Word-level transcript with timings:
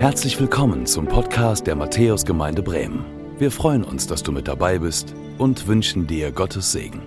Herzlich 0.00 0.38
willkommen 0.38 0.86
zum 0.86 1.08
Podcast 1.08 1.66
der 1.66 1.74
Matthäusgemeinde 1.74 2.62
Bremen. 2.62 3.04
Wir 3.36 3.50
freuen 3.50 3.82
uns, 3.82 4.06
dass 4.06 4.22
du 4.22 4.30
mit 4.30 4.46
dabei 4.46 4.78
bist 4.78 5.12
und 5.38 5.66
wünschen 5.66 6.06
dir 6.06 6.30
Gottes 6.30 6.70
Segen. 6.70 7.02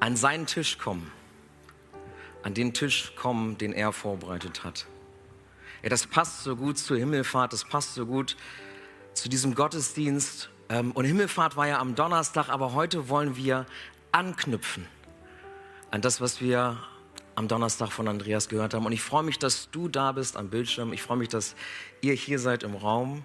An 0.00 0.16
seinen 0.16 0.46
Tisch 0.46 0.78
kommen, 0.78 1.12
an 2.42 2.54
den 2.54 2.72
Tisch 2.72 3.12
kommen, 3.16 3.58
den 3.58 3.74
er 3.74 3.92
vorbereitet 3.92 4.64
hat. 4.64 4.86
Ja, 5.82 5.90
das 5.90 6.06
passt 6.06 6.42
so 6.42 6.56
gut 6.56 6.78
zur 6.78 6.96
Himmelfahrt, 6.96 7.52
das 7.52 7.64
passt 7.64 7.92
so 7.92 8.06
gut 8.06 8.38
zu 9.12 9.28
diesem 9.28 9.54
Gottesdienst. 9.54 10.48
Ähm, 10.70 10.92
und 10.92 11.04
Himmelfahrt 11.04 11.58
war 11.58 11.68
ja 11.68 11.80
am 11.80 11.94
Donnerstag, 11.94 12.48
aber 12.48 12.72
heute 12.72 13.10
wollen 13.10 13.36
wir 13.36 13.66
anknüpfen 14.10 14.86
an 15.90 16.00
das, 16.00 16.22
was 16.22 16.40
wir 16.40 16.78
am 17.36 17.48
Donnerstag 17.48 17.92
von 17.92 18.08
Andreas 18.08 18.48
gehört 18.48 18.74
haben. 18.74 18.86
Und 18.86 18.92
ich 18.92 19.02
freue 19.02 19.22
mich, 19.22 19.38
dass 19.38 19.70
du 19.70 19.88
da 19.88 20.12
bist 20.12 20.36
am 20.36 20.48
Bildschirm. 20.48 20.92
Ich 20.92 21.02
freue 21.02 21.18
mich, 21.18 21.28
dass 21.28 21.54
ihr 22.00 22.14
hier 22.14 22.38
seid 22.38 22.62
im 22.62 22.74
Raum. 22.74 23.24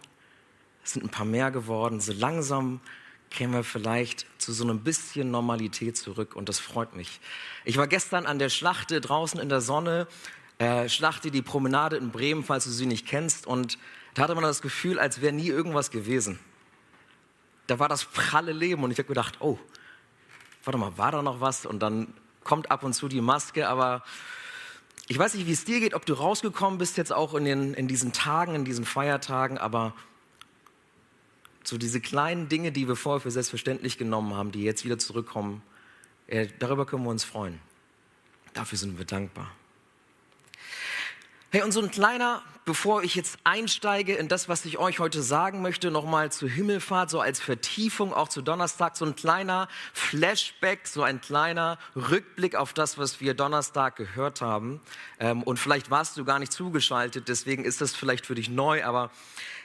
Es 0.84 0.94
sind 0.94 1.04
ein 1.04 1.10
paar 1.10 1.26
mehr 1.26 1.50
geworden. 1.50 2.00
So 2.00 2.12
langsam 2.14 2.82
kämen 3.30 3.54
wir 3.54 3.64
vielleicht 3.64 4.28
zu 4.38 4.52
so 4.52 4.66
einem 4.66 4.82
bisschen 4.82 5.32
Normalität 5.32 5.96
zurück 5.96 6.36
und 6.36 6.50
das 6.50 6.60
freut 6.60 6.96
mich. 6.96 7.22
Ich 7.64 7.78
war 7.78 7.88
gestern 7.88 8.26
an 8.26 8.38
der 8.38 8.50
Schlachte 8.50 9.00
draußen 9.00 9.40
in 9.40 9.48
der 9.48 9.62
Sonne, 9.62 10.08
äh, 10.60 10.90
Schlachte 10.90 11.32
die 11.32 11.42
Promenade 11.42 11.96
in 11.96 12.12
Bremen, 12.12 12.44
falls 12.44 12.66
du 12.66 12.72
sie 12.72 12.86
nicht 12.86 13.08
kennst 13.08 13.48
und 13.48 13.78
da 14.14 14.24
hatte 14.24 14.36
man 14.36 14.44
das 14.44 14.62
Gefühl, 14.62 15.00
als 15.00 15.22
wäre 15.22 15.32
nie 15.32 15.48
irgendwas 15.48 15.92
gewesen. 15.92 16.40
Da 17.68 17.80
war 17.80 17.88
das 17.88 18.04
pralle 18.04 18.52
Leben 18.52 18.84
und 18.84 18.92
ich 18.92 18.98
habe 18.98 19.08
gedacht, 19.08 19.38
oh, 19.40 19.58
warte 20.66 20.78
mal, 20.78 20.98
war 20.98 21.14
da 21.14 21.22
noch 21.22 21.40
was? 21.40 21.66
Und 21.66 21.80
dann 21.80 22.14
kommt 22.44 22.72
ab 22.72 22.84
und 22.84 22.94
zu 22.94 23.08
die 23.08 23.22
Maske, 23.22 23.68
aber 23.68 24.04
ich 25.08 25.18
weiß 25.18 25.34
nicht, 25.34 25.48
wie 25.48 25.52
es 25.52 25.66
dir 25.66 25.80
geht, 25.80 25.94
ob 25.94 26.06
du 26.06 26.14
rausgekommen 26.14 26.78
bist 26.78 26.98
jetzt 26.98 27.12
auch 27.12 27.34
in, 27.34 27.46
den, 27.46 27.74
in 27.74 27.88
diesen 27.88 28.14
Tagen, 28.14 28.56
in 28.56 28.66
diesen 28.66 28.86
Feiertagen, 28.86 29.58
aber 29.58 29.94
so 31.64 31.78
diese 31.78 32.02
kleinen 32.02 32.50
Dinge, 32.50 32.72
die 32.72 32.88
wir 32.88 32.96
vorher 32.96 33.20
für 33.20 33.32
selbstverständlich 33.32 33.98
genommen 33.98 34.34
haben, 34.36 34.52
die 34.52 34.64
jetzt 34.64 34.86
wieder 34.86 34.98
zurückkommen, 34.98 35.62
äh, 36.28 36.48
darüber 36.60 36.86
können 36.86 37.04
wir 37.04 37.10
uns 37.10 37.24
freuen. 37.24 37.60
Dafür 38.54 38.78
sind 38.78 38.98
wir 38.98 39.06
dankbar. 39.06 39.52
Hey, 41.54 41.64
und 41.64 41.74
so 41.74 41.82
ein 41.82 41.92
kleiner, 41.92 42.42
bevor 42.64 43.04
ich 43.04 43.14
jetzt 43.16 43.38
einsteige 43.44 44.16
in 44.16 44.30
das, 44.30 44.48
was 44.48 44.64
ich 44.64 44.78
euch 44.78 45.00
heute 45.00 45.22
sagen 45.22 45.62
möchte, 45.62 45.92
nochmal 45.92 46.32
zur 46.32 46.48
Himmelfahrt, 46.48 47.10
so 47.10 47.20
als 47.20 47.42
Vertiefung 47.42 48.14
auch 48.14 48.30
zu 48.30 48.42
Donnerstag, 48.42 48.96
so 48.96 49.04
ein 49.04 49.18
kleiner 49.18 49.68
Flashback, 49.92 50.88
so 50.88 51.04
ein 51.04 51.20
kleiner 51.20 51.78
Rückblick 51.94 52.56
auf 52.56 52.72
das, 52.72 52.98
was 52.98 53.20
wir 53.20 53.34
Donnerstag 53.34 53.98
gehört 53.98 54.40
haben. 54.40 54.80
Ähm, 55.20 55.44
und 55.44 55.60
vielleicht 55.60 55.92
warst 55.92 56.16
du 56.16 56.24
gar 56.24 56.40
nicht 56.40 56.54
zugeschaltet, 56.54 57.28
deswegen 57.28 57.66
ist 57.66 57.82
das 57.82 57.94
vielleicht 57.94 58.26
für 58.26 58.36
dich 58.36 58.48
neu, 58.48 58.86
aber 58.86 59.12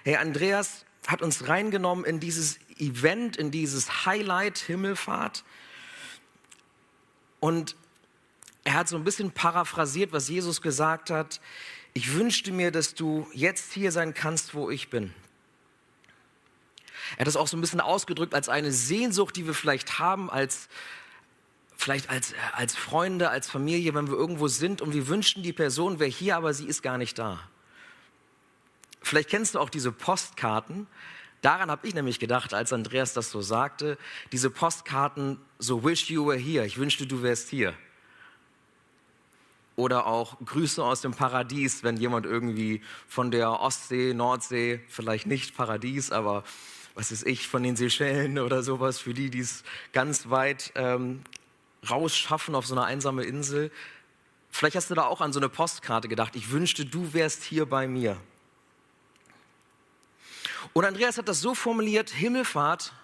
hey, 0.03 0.17
Andreas 0.17 0.87
hat 1.07 1.23
uns 1.23 1.47
reingenommen 1.47 2.05
in 2.05 2.19
dieses 2.19 2.59
Event, 2.79 3.37
in 3.37 3.53
dieses 3.53 4.07
Highlight 4.07 4.59
Himmelfahrt. 4.59 5.45
Und 7.39 7.77
er 8.65 8.75
hat 8.75 8.89
so 8.89 8.97
ein 8.97 9.05
bisschen 9.05 9.31
paraphrasiert, 9.31 10.13
was 10.13 10.29
Jesus 10.29 10.61
gesagt 10.61 11.11
hat 11.11 11.41
ich 11.97 12.13
wünschte 12.13 12.53
mir, 12.53 12.71
dass 12.71 12.95
du 12.95 13.27
jetzt 13.33 13.73
hier 13.73 13.91
sein 13.91 14.13
kannst, 14.13 14.53
wo 14.53 14.69
ich 14.69 14.91
bin. 14.91 15.15
Er 17.13 17.21
hat 17.21 17.27
das 17.27 17.37
auch 17.37 17.49
so 17.49 17.57
ein 17.57 17.63
bisschen 17.63 17.81
ausgedrückt 17.81 18.35
als 18.35 18.51
eine 18.51 18.71
Sehnsucht, 18.71 19.35
die 19.35 19.47
wir 19.47 19.55
vielleicht 19.55 19.99
haben, 19.99 20.29
als, 20.29 20.69
vielleicht 21.75 22.11
als, 22.11 22.35
als 22.53 22.77
Freunde, 22.77 23.31
als 23.31 23.49
Familie, 23.49 23.95
wenn 23.95 24.09
wir 24.09 24.15
irgendwo 24.19 24.47
sind 24.47 24.83
und 24.83 24.93
wir 24.93 25.09
wünschen, 25.09 25.43
die 25.43 25.55
Person 25.55 25.99
wäre 25.99 26.11
hier, 26.11 26.37
aber 26.37 26.53
sie 26.53 26.67
ist 26.67 26.83
gar 26.83 26.99
nicht 26.99 27.19
da. 27.19 27.41
Vielleicht 29.01 29.31
kennst 29.31 29.55
du 29.55 29.59
auch 29.59 29.71
diese 29.71 29.91
Postkarten. 29.91 30.87
Daran 31.41 31.71
habe 31.71 31.87
ich 31.89 31.95
nämlich 31.95 32.19
gedacht, 32.19 32.53
als 32.53 32.75
Andreas 32.75 33.15
das 33.15 33.31
so 33.31 33.41
sagte, 33.41 33.97
diese 34.33 34.51
Postkarten, 34.51 35.41
so 35.59 35.83
wish 35.83 36.11
you 36.11 36.27
were 36.27 36.37
here, 36.37 36.67
ich 36.67 36.77
wünschte, 36.77 37.07
du 37.07 37.23
wärst 37.23 37.49
hier. 37.49 37.73
Oder 39.77 40.07
auch 40.07 40.39
Grüße 40.45 40.83
aus 40.83 41.03
dem 41.03 41.13
Paradies, 41.13 41.85
wenn 41.85 41.99
jemand 41.99 42.25
irgendwie 42.25 42.81
von 43.07 43.31
der 43.31 43.61
Ostsee, 43.61 44.15
Nordsee, 44.15 44.81
vielleicht 44.89 45.27
nicht 45.27 45.55
Paradies, 45.55 46.11
aber 46.11 46.45
was 46.95 47.13
ist 47.13 47.27
ich, 47.27 47.47
von 47.47 47.63
den 47.63 47.77
Seychellen 47.77 48.39
oder 48.39 48.63
sowas, 48.63 48.99
für 48.99 49.13
die, 49.13 49.29
die 49.29 49.41
es 49.41 49.65
ganz 49.93 50.31
weit 50.31 50.73
ähm, 50.77 51.23
rausschaffen 51.89 52.55
auf 52.55 52.67
so 52.67 52.75
eine 52.75 52.85
einsame 52.85 53.25
Insel. 53.25 53.71
Vielleicht 54.51 54.77
hast 54.77 54.91
du 54.91 54.95
da 54.95 55.05
auch 55.05 55.21
an 55.21 55.35
so 55.35 55.39
eine 55.39 55.51
Postkarte 55.51 56.09
gedacht, 56.09 56.35
ich 56.37 56.51
wünschte, 56.51 56.87
du 56.87 57.13
wärst 57.13 57.43
hier 57.43 57.67
bei 57.67 57.87
mir. 57.87 58.17
Und 60.73 60.87
Andreas 60.87 61.19
hat 61.19 61.29
das 61.29 61.41
so 61.41 61.55
formuliert, 61.55 62.11
Himmelfahrt 62.11 62.95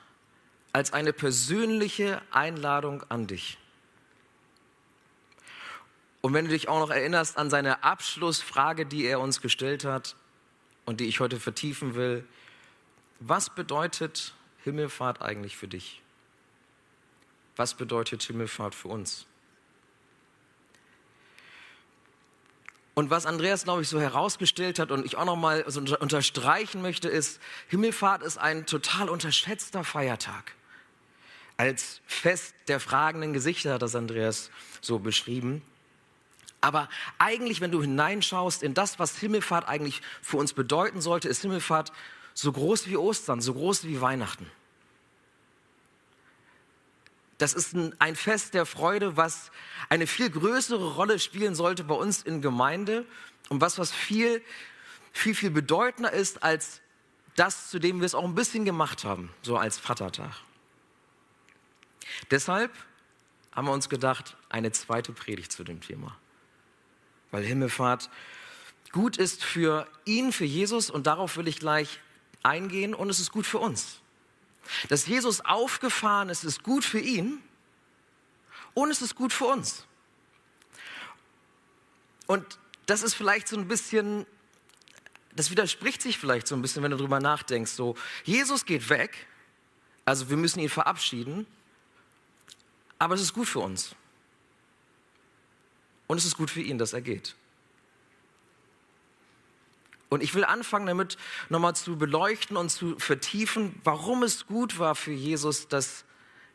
als 0.73 0.95
eine 0.95 1.13
persönliche 1.13 2.23
Einladung 2.31 3.03
an 3.11 3.27
dich. 3.27 3.59
Und 6.23 6.35
wenn 6.35 6.47
du 6.47 6.53
dich 6.53 6.69
auch 6.69 6.79
noch 6.79 6.91
erinnerst 6.91 7.37
an 7.37 7.51
seine 7.51 7.83
Abschlussfrage, 7.83 8.87
die 8.87 9.05
er 9.05 9.21
uns 9.21 9.41
gestellt 9.41 9.85
hat 9.85 10.17
und 10.87 11.01
die 11.01 11.07
ich 11.07 11.21
heute 11.21 11.39
vertiefen 11.39 11.95
will, 11.95 12.25
was 13.19 13.51
bedeutet 13.51 14.33
Himmelfahrt 14.63 15.21
eigentlich 15.21 15.57
für 15.57 15.69
dich? 15.69 16.01
Was 17.57 17.75
bedeutet 17.75 18.23
Himmelfahrt 18.23 18.75
für 18.75 18.89
uns? 18.89 19.27
Und 22.95 23.11
was 23.11 23.27
Andreas, 23.27 23.65
glaube 23.65 23.83
ich, 23.83 23.89
so 23.89 24.01
herausgestellt 24.01 24.79
hat 24.79 24.91
und 24.93 25.05
ich 25.05 25.17
auch 25.17 25.25
nochmal 25.25 25.65
so 25.67 25.81
unterstreichen 25.99 26.83
möchte, 26.83 27.09
ist, 27.09 27.41
Himmelfahrt 27.69 28.23
ist 28.23 28.39
ein 28.39 28.67
total 28.67 29.09
unterschätzter 29.09 29.83
Feiertag. 29.83 30.53
Als 31.57 32.01
Fest 32.07 32.55
der 32.69 32.81
fragenden 32.81 33.33
Gesichter 33.33 33.75
hat 33.75 33.83
das 33.83 33.97
Andreas 33.97 34.51
so 34.81 34.99
beschrieben. 34.99 35.63
Aber 36.63 36.89
eigentlich, 37.19 37.61
wenn 37.61 37.73
du 37.73 37.83
hineinschaust 37.83 38.63
in 38.63 38.73
das, 38.73 39.01
was 39.01 39.19
Himmelfahrt 39.19 39.67
eigentlich 39.69 40.01
für 40.23 40.37
uns 40.37 40.53
bedeuten 40.53 41.01
sollte, 41.01 41.29
ist 41.29 41.43
Himmelfahrt 41.43 41.93
so 42.35 42.53
groß 42.53 42.87
wie 42.87 42.97
Ostern, 42.97 43.41
so 43.41 43.53
groß 43.53 43.85
wie 43.85 44.01
Weihnachten. 44.01 44.49
Das 47.39 47.53
ist 47.53 47.75
ein 47.99 48.15
Fest 48.15 48.55
der 48.55 48.65
Freude, 48.65 49.17
was 49.17 49.51
eine 49.89 50.07
viel 50.07 50.31
größere 50.31 50.95
Rolle 50.95 51.19
spielen 51.19 51.57
sollte 51.57 51.83
bei 51.83 51.97
uns 51.97 52.23
in 52.23 52.41
Gemeinde 52.41 53.05
und 53.49 53.61
was, 53.61 53.81
was 53.81 53.91
viel, 53.91 54.41
viel, 55.13 55.35
viel 55.35 55.51
bedeutender 55.51 56.13
ist 56.13 56.45
als 56.45 56.81
das, 57.35 57.71
zu 57.71 57.81
dem 57.81 57.99
wir 57.99 58.07
es 58.07 58.15
auch 58.15 58.25
ein 58.25 58.37
bisschen 58.37 58.65
gemacht 58.65 59.03
haben, 59.03 59.35
so 59.43 59.57
als 59.57 59.81
Vatertag. 59.81 60.37
Deshalb 62.31 62.71
haben 63.51 63.67
wir 63.67 63.73
uns 63.73 63.89
gedacht, 63.89 64.37
eine 64.49 64.71
zweite 64.71 65.13
Predigt 65.13 65.51
zu 65.51 65.65
dem 65.65 65.81
Thema 65.81 66.17
weil 67.33 67.43
Himmelfahrt 67.43 68.09
gut 68.93 69.17
ist 69.17 69.43
für 69.43 69.89
ihn, 70.05 70.33
für 70.33 70.45
Jesus 70.45 70.91
und 70.91 71.09
darauf 71.09 71.37
will 71.37 71.49
ich 71.49 71.59
gleich 71.59 71.99
eingehen 72.45 72.95
und 72.95 73.11
es 73.11 73.19
ist 73.19 73.33
gut 73.33 73.47
für 73.47 73.59
uns. 73.59 74.01
Dass 74.89 75.07
Jesus 75.07 75.41
aufgefahren 75.41 76.29
ist, 76.29 76.45
ist 76.45 76.63
gut 76.63 76.85
für 76.85 77.01
ihn 77.01 77.43
und 78.75 78.91
es 78.91 79.03
ist 79.03 79.17
gut 79.17 79.33
für 79.33 79.47
uns. 79.47 79.87
Und 82.27 82.59
das 82.87 83.03
ist 83.03 83.15
vielleicht 83.15 83.49
so 83.49 83.57
ein 83.57 83.67
bisschen, 83.67 84.27
das 85.35 85.51
widerspricht 85.51 86.03
sich 86.03 86.19
vielleicht 86.19 86.47
so 86.47 86.55
ein 86.55 86.63
bisschen, 86.63 86.83
wenn 86.83 86.91
du 86.91 86.97
drüber 86.97 87.19
nachdenkst. 87.19 87.73
So, 87.73 87.97
Jesus 88.25 88.65
geht 88.65 88.89
weg, 88.89 89.27
also 90.05 90.29
wir 90.29 90.37
müssen 90.37 90.61
ihn 90.61 90.69
verabschieden, 90.69 91.47
aber 92.99 93.15
es 93.15 93.23
ist 93.23 93.33
gut 93.33 93.49
für 93.49 93.61
uns. 93.61 93.97
Und 96.13 96.19
es 96.19 96.27
ist 96.27 96.37
gut 96.37 96.51
für 96.51 96.61
ihn, 96.61 96.77
dass 96.77 96.93
er 96.93 97.01
geht. 97.01 97.35
Und 100.11 100.23
ich 100.23 100.35
will 100.35 100.45
anfangen 100.45 100.87
damit 100.87 101.17
nochmal 101.49 101.75
zu 101.75 101.97
beleuchten 101.97 102.59
und 102.59 102.69
zu 102.69 102.99
vertiefen, 102.99 103.81
warum 103.83 104.23
es 104.23 104.47
gut 104.47 104.79
war 104.79 104.95
für 104.95 105.13
Jesus, 105.13 105.69
dass 105.69 106.05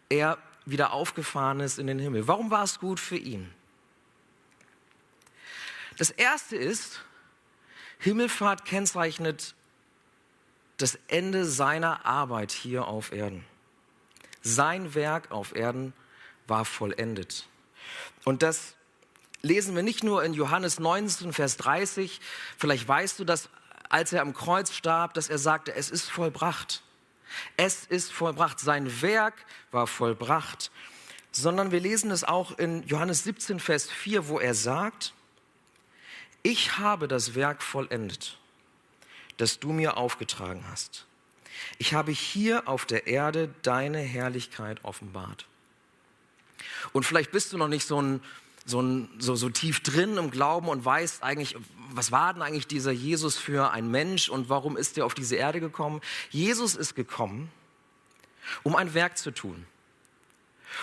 er 0.09 0.37
wieder 0.65 0.93
aufgefahren 0.93 1.59
ist 1.59 1.79
in 1.79 1.87
den 1.87 1.97
Himmel. 1.97 2.27
Warum 2.27 2.51
war 2.51 2.63
es 2.63 2.77
gut 2.77 2.99
für 2.99 3.17
ihn? 3.17 3.51
Das 5.97 6.11
erste 6.11 6.55
ist, 6.55 7.03
Himmelfahrt 7.97 8.63
kennzeichnet 8.63 9.55
das 10.77 10.99
Ende 11.07 11.45
seiner 11.45 12.05
Arbeit 12.05 12.51
hier 12.51 12.85
auf 12.85 13.11
Erden. 13.11 13.43
Sein 14.43 14.93
Werk 14.93 15.31
auf 15.31 15.55
Erden 15.55 15.93
war 16.45 16.63
vollendet. 16.63 17.47
Und 18.23 18.43
das 18.43 18.76
lesen 19.41 19.75
wir 19.75 19.83
nicht 19.83 20.03
nur 20.03 20.23
in 20.23 20.33
Johannes 20.33 20.79
19, 20.79 21.33
Vers 21.33 21.57
30, 21.57 22.19
vielleicht 22.57 22.87
weißt 22.87 23.19
du 23.19 23.25
das, 23.25 23.49
als 23.89 24.13
er 24.13 24.21
am 24.21 24.33
Kreuz 24.33 24.73
starb, 24.73 25.13
dass 25.13 25.29
er 25.29 25.37
sagte, 25.37 25.73
es 25.73 25.89
ist 25.89 26.09
vollbracht. 26.09 26.83
Es 27.55 27.85
ist 27.85 28.11
vollbracht. 28.11 28.59
Sein 28.59 29.01
Werk 29.01 29.33
war 29.71 29.87
vollbracht. 29.87 30.71
Sondern 31.31 31.71
wir 31.71 31.79
lesen 31.79 32.11
es 32.11 32.23
auch 32.23 32.57
in 32.57 32.85
Johannes 32.87 33.23
17, 33.23 33.59
Vers 33.59 33.89
4, 33.89 34.27
wo 34.27 34.39
er 34.39 34.53
sagt, 34.53 35.13
ich 36.43 36.77
habe 36.77 37.07
das 37.07 37.35
Werk 37.35 37.61
vollendet, 37.61 38.37
das 39.37 39.59
du 39.59 39.71
mir 39.71 39.97
aufgetragen 39.97 40.63
hast. 40.69 41.05
Ich 41.77 41.93
habe 41.93 42.11
hier 42.11 42.67
auf 42.67 42.85
der 42.85 43.07
Erde 43.07 43.53
deine 43.61 43.99
Herrlichkeit 43.99 44.83
offenbart. 44.83 45.45
Und 46.93 47.05
vielleicht 47.05 47.31
bist 47.31 47.53
du 47.53 47.57
noch 47.57 47.67
nicht 47.67 47.85
so, 47.85 48.01
ein, 48.01 48.21
so, 48.67 49.07
so, 49.17 49.35
so 49.35 49.49
tief 49.49 49.79
drin 49.79 50.17
im 50.17 50.29
Glauben 50.29 50.67
und 50.67 50.83
weißt 50.83 51.23
eigentlich, 51.23 51.55
was 51.89 52.11
war 52.11 52.33
denn 52.33 52.43
eigentlich 52.43 52.67
dieser 52.67 52.91
Jesus 52.91 53.37
für 53.37 53.71
ein 53.71 53.89
Mensch 53.89 54.27
und 54.27 54.49
warum 54.49 54.75
ist 54.75 54.97
er 54.97 55.05
auf 55.05 55.13
diese 55.13 55.37
Erde 55.37 55.61
gekommen? 55.61 56.01
Jesus 56.29 56.75
ist 56.75 56.93
gekommen, 56.93 57.49
um 58.63 58.75
ein 58.75 58.93
Werk 58.93 59.17
zu 59.17 59.31
tun. 59.31 59.65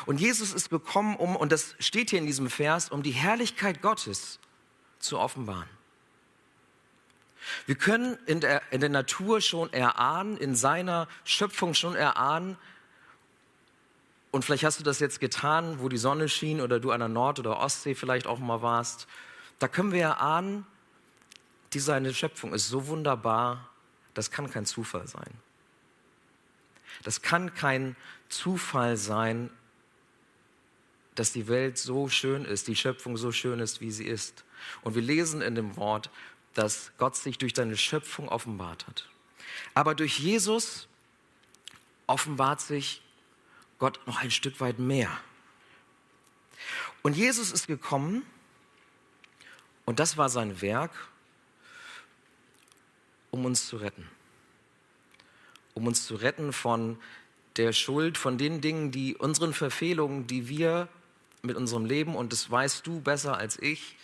Und 0.06 0.18
Jesus 0.18 0.54
ist 0.54 0.70
gekommen, 0.70 1.14
um, 1.16 1.36
und 1.36 1.52
das 1.52 1.74
steht 1.78 2.08
hier 2.08 2.18
in 2.18 2.26
diesem 2.26 2.48
Vers, 2.48 2.88
um 2.88 3.02
die 3.02 3.10
Herrlichkeit 3.10 3.82
Gottes 3.82 4.38
zu 4.98 5.18
offenbaren. 5.18 5.68
Wir 7.66 7.74
können 7.74 8.18
in 8.24 8.40
der, 8.40 8.62
in 8.72 8.80
der 8.80 8.88
Natur 8.88 9.42
schon 9.42 9.70
erahnen, 9.74 10.38
in 10.38 10.56
seiner 10.56 11.06
Schöpfung 11.24 11.74
schon 11.74 11.94
erahnen, 11.94 12.56
und 14.34 14.44
vielleicht 14.44 14.64
hast 14.64 14.80
du 14.80 14.82
das 14.82 14.98
jetzt 14.98 15.20
getan, 15.20 15.78
wo 15.78 15.88
die 15.88 15.96
Sonne 15.96 16.28
schien 16.28 16.60
oder 16.60 16.80
du 16.80 16.90
an 16.90 16.98
der 16.98 17.08
Nord- 17.08 17.38
oder 17.38 17.60
Ostsee 17.60 17.94
vielleicht 17.94 18.26
auch 18.26 18.40
mal 18.40 18.62
warst. 18.62 19.06
Da 19.60 19.68
können 19.68 19.92
wir 19.92 20.02
erahnen, 20.02 20.66
die 21.72 21.78
seine 21.78 22.12
Schöpfung 22.12 22.52
ist 22.52 22.68
so 22.68 22.88
wunderbar, 22.88 23.70
das 24.12 24.32
kann 24.32 24.50
kein 24.50 24.66
Zufall 24.66 25.06
sein. 25.06 25.30
Das 27.04 27.22
kann 27.22 27.54
kein 27.54 27.94
Zufall 28.28 28.96
sein, 28.96 29.50
dass 31.14 31.30
die 31.30 31.46
Welt 31.46 31.78
so 31.78 32.08
schön 32.08 32.44
ist, 32.44 32.66
die 32.66 32.74
Schöpfung 32.74 33.16
so 33.16 33.30
schön 33.30 33.60
ist, 33.60 33.80
wie 33.80 33.92
sie 33.92 34.04
ist. 34.04 34.42
Und 34.82 34.96
wir 34.96 35.02
lesen 35.02 35.42
in 35.42 35.54
dem 35.54 35.76
Wort, 35.76 36.10
dass 36.54 36.90
Gott 36.98 37.14
sich 37.14 37.38
durch 37.38 37.54
seine 37.54 37.76
Schöpfung 37.76 38.28
offenbart 38.28 38.88
hat. 38.88 39.08
Aber 39.74 39.94
durch 39.94 40.18
Jesus 40.18 40.88
offenbart 42.08 42.60
sich 42.60 43.00
Gott 43.84 44.00
noch 44.06 44.22
ein 44.22 44.30
Stück 44.30 44.62
weit 44.62 44.78
mehr. 44.78 45.10
Und 47.02 47.18
Jesus 47.18 47.52
ist 47.52 47.66
gekommen 47.66 48.22
und 49.84 50.00
das 50.00 50.16
war 50.16 50.30
sein 50.30 50.62
Werk, 50.62 50.90
um 53.30 53.44
uns 53.44 53.68
zu 53.68 53.76
retten. 53.76 54.08
Um 55.74 55.86
uns 55.86 56.06
zu 56.06 56.14
retten 56.14 56.54
von 56.54 56.96
der 57.56 57.74
Schuld, 57.74 58.16
von 58.16 58.38
den 58.38 58.62
Dingen, 58.62 58.90
die 58.90 59.16
unseren 59.16 59.52
Verfehlungen, 59.52 60.26
die 60.26 60.48
wir 60.48 60.88
mit 61.42 61.58
unserem 61.58 61.84
Leben, 61.84 62.16
und 62.16 62.32
das 62.32 62.50
weißt 62.50 62.86
du 62.86 63.02
besser 63.02 63.36
als 63.36 63.58
ich, 63.58 63.96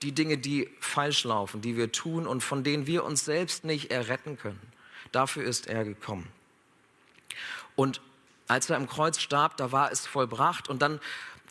die 0.00 0.12
Dinge, 0.12 0.38
die 0.38 0.70
falsch 0.80 1.24
laufen, 1.24 1.60
die 1.60 1.76
wir 1.76 1.92
tun 1.92 2.26
und 2.26 2.40
von 2.42 2.64
denen 2.64 2.86
wir 2.86 3.04
uns 3.04 3.26
selbst 3.26 3.64
nicht 3.64 3.90
erretten 3.90 4.38
können. 4.38 4.72
Dafür 5.10 5.44
ist 5.44 5.66
er 5.66 5.84
gekommen. 5.84 6.28
Und 7.76 8.00
als 8.48 8.70
er 8.70 8.76
am 8.76 8.88
Kreuz 8.88 9.20
starb, 9.20 9.56
da 9.56 9.72
war 9.72 9.92
es 9.92 10.06
vollbracht 10.06 10.68
und 10.68 10.82
dann 10.82 11.00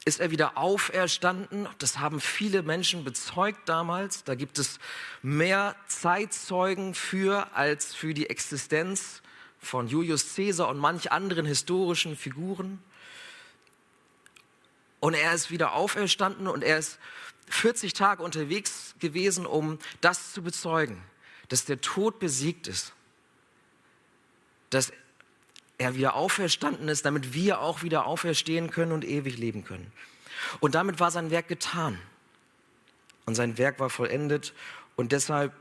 ist 0.03 0.19
er 0.19 0.31
wieder 0.31 0.57
auferstanden. 0.57 1.67
Das 1.77 1.99
haben 1.99 2.19
viele 2.19 2.63
Menschen 2.63 3.03
bezeugt 3.03 3.69
damals. 3.69 4.23
Da 4.23 4.35
gibt 4.35 4.57
es 4.57 4.79
mehr 5.21 5.75
Zeitzeugen 5.87 6.95
für 6.95 7.55
als 7.55 7.93
für 7.93 8.13
die 8.13 8.29
Existenz 8.29 9.21
von 9.59 9.87
Julius 9.87 10.35
Caesar 10.35 10.69
und 10.69 10.79
manch 10.79 11.11
anderen 11.11 11.45
historischen 11.45 12.17
Figuren. 12.17 12.81
Und 14.99 15.13
er 15.13 15.33
ist 15.33 15.51
wieder 15.51 15.73
auferstanden 15.73 16.47
und 16.47 16.63
er 16.63 16.79
ist 16.79 16.99
40 17.47 17.93
Tage 17.93 18.23
unterwegs 18.23 18.95
gewesen, 18.99 19.45
um 19.45 19.77
das 19.99 20.33
zu 20.33 20.41
bezeugen, 20.41 21.03
dass 21.49 21.65
der 21.65 21.81
Tod 21.81 22.19
besiegt 22.19 22.67
ist, 22.67 22.93
dass 24.69 24.93
er 25.81 25.95
wieder 25.95 26.13
auferstanden 26.13 26.87
ist, 26.89 27.05
damit 27.05 27.33
wir 27.33 27.59
auch 27.59 27.81
wieder 27.81 28.05
auferstehen 28.05 28.69
können 28.69 28.91
und 28.91 29.03
ewig 29.03 29.37
leben 29.37 29.63
können. 29.63 29.91
Und 30.59 30.75
damit 30.75 30.99
war 30.99 31.09
sein 31.09 31.31
Werk 31.31 31.47
getan. 31.47 31.99
Und 33.25 33.33
sein 33.33 33.57
Werk 33.57 33.79
war 33.79 33.89
vollendet. 33.89 34.53
Und 34.95 35.11
deshalb 35.11 35.53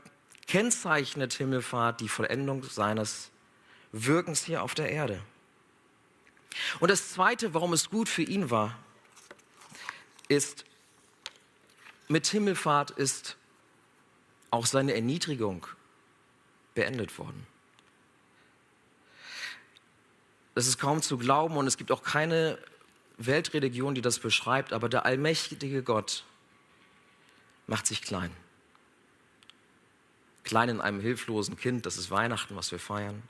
kennzeichnet 0.45 1.33
Himmelfahrt 1.33 2.01
die 2.01 2.07
Vollendung 2.07 2.63
seines 2.63 3.31
Wirkens 3.91 4.45
hier 4.45 4.61
auf 4.61 4.75
der 4.75 4.91
Erde. 4.91 5.19
Und 6.79 6.91
das 6.91 7.09
Zweite, 7.09 7.55
warum 7.55 7.73
es 7.73 7.89
gut 7.89 8.07
für 8.07 8.23
ihn 8.23 8.51
war, 8.51 8.77
ist, 10.27 10.65
mit 12.07 12.27
Himmelfahrt 12.27 12.91
ist 12.91 13.37
auch 14.51 14.67
seine 14.67 14.93
Erniedrigung 14.93 15.65
beendet 16.75 17.17
worden. 17.17 17.47
Das 20.53 20.67
ist 20.67 20.79
kaum 20.79 21.01
zu 21.01 21.17
glauben 21.17 21.57
und 21.57 21.67
es 21.67 21.77
gibt 21.77 21.91
auch 21.91 22.03
keine 22.03 22.57
Weltreligion, 23.17 23.95
die 23.95 24.01
das 24.01 24.19
beschreibt, 24.19 24.73
aber 24.73 24.89
der 24.89 25.05
allmächtige 25.05 25.83
Gott 25.83 26.25
macht 27.67 27.87
sich 27.87 28.01
klein. 28.01 28.31
Klein 30.43 30.69
in 30.69 30.81
einem 30.81 30.99
hilflosen 30.99 31.55
Kind, 31.55 31.85
das 31.85 31.97
ist 31.97 32.11
Weihnachten, 32.11 32.55
was 32.55 32.71
wir 32.71 32.79
feiern. 32.79 33.21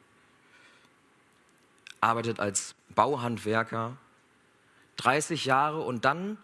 Arbeitet 2.00 2.40
als 2.40 2.74
Bauhandwerker 2.96 3.98
30 4.98 5.46
Jahre 5.46 5.82
und 5.82 6.06
dann 6.06 6.38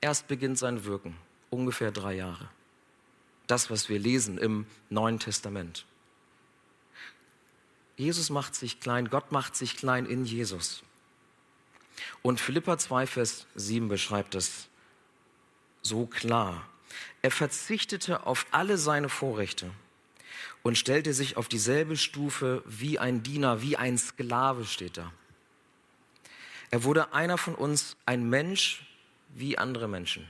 erst 0.00 0.28
beginnt 0.28 0.58
sein 0.58 0.84
Wirken, 0.84 1.16
ungefähr 1.50 1.92
drei 1.92 2.14
Jahre. 2.14 2.48
Das, 3.46 3.70
was 3.70 3.88
wir 3.88 3.98
lesen 3.98 4.38
im 4.38 4.66
Neuen 4.90 5.18
Testament. 5.18 5.84
Jesus 7.96 8.28
macht 8.28 8.54
sich 8.54 8.78
klein, 8.80 9.08
Gott 9.08 9.32
macht 9.32 9.56
sich 9.56 9.76
klein 9.76 10.06
in 10.06 10.24
Jesus. 10.24 10.82
Und 12.22 12.40
Philippa 12.40 12.76
2, 12.76 13.06
Vers 13.06 13.46
7 13.54 13.88
beschreibt 13.88 14.34
das 14.34 14.68
so 15.80 16.06
klar. 16.06 16.68
Er 17.22 17.30
verzichtete 17.30 18.26
auf 18.26 18.46
alle 18.50 18.76
seine 18.76 19.08
Vorrechte 19.08 19.70
und 20.62 20.76
stellte 20.76 21.14
sich 21.14 21.36
auf 21.36 21.48
dieselbe 21.48 21.96
Stufe 21.96 22.62
wie 22.66 22.98
ein 22.98 23.22
Diener, 23.22 23.62
wie 23.62 23.76
ein 23.76 23.96
Sklave 23.96 24.64
steht 24.64 24.98
da. 24.98 25.12
Er 26.70 26.84
wurde 26.84 27.14
einer 27.14 27.38
von 27.38 27.54
uns, 27.54 27.96
ein 28.04 28.28
Mensch 28.28 28.84
wie 29.34 29.56
andere 29.56 29.88
Menschen. 29.88 30.28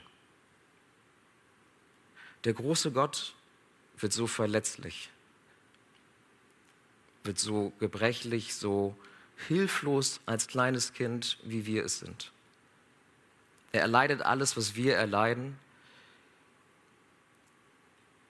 Der 2.45 2.53
große 2.53 2.93
Gott 2.93 3.35
wird 3.99 4.13
so 4.13 4.27
verletzlich 4.27 5.11
wird 7.27 7.39
so 7.39 7.73
gebrechlich, 7.79 8.55
so 8.55 8.97
hilflos 9.49 10.21
als 10.27 10.47
kleines 10.47 10.93
Kind, 10.93 11.39
wie 11.45 11.67
wir 11.67 11.85
es 11.85 11.99
sind. 11.99 12.33
Er 13.73 13.83
erleidet 13.83 14.23
alles, 14.23 14.57
was 14.57 14.75
wir 14.75 14.97
erleiden. 14.97 15.59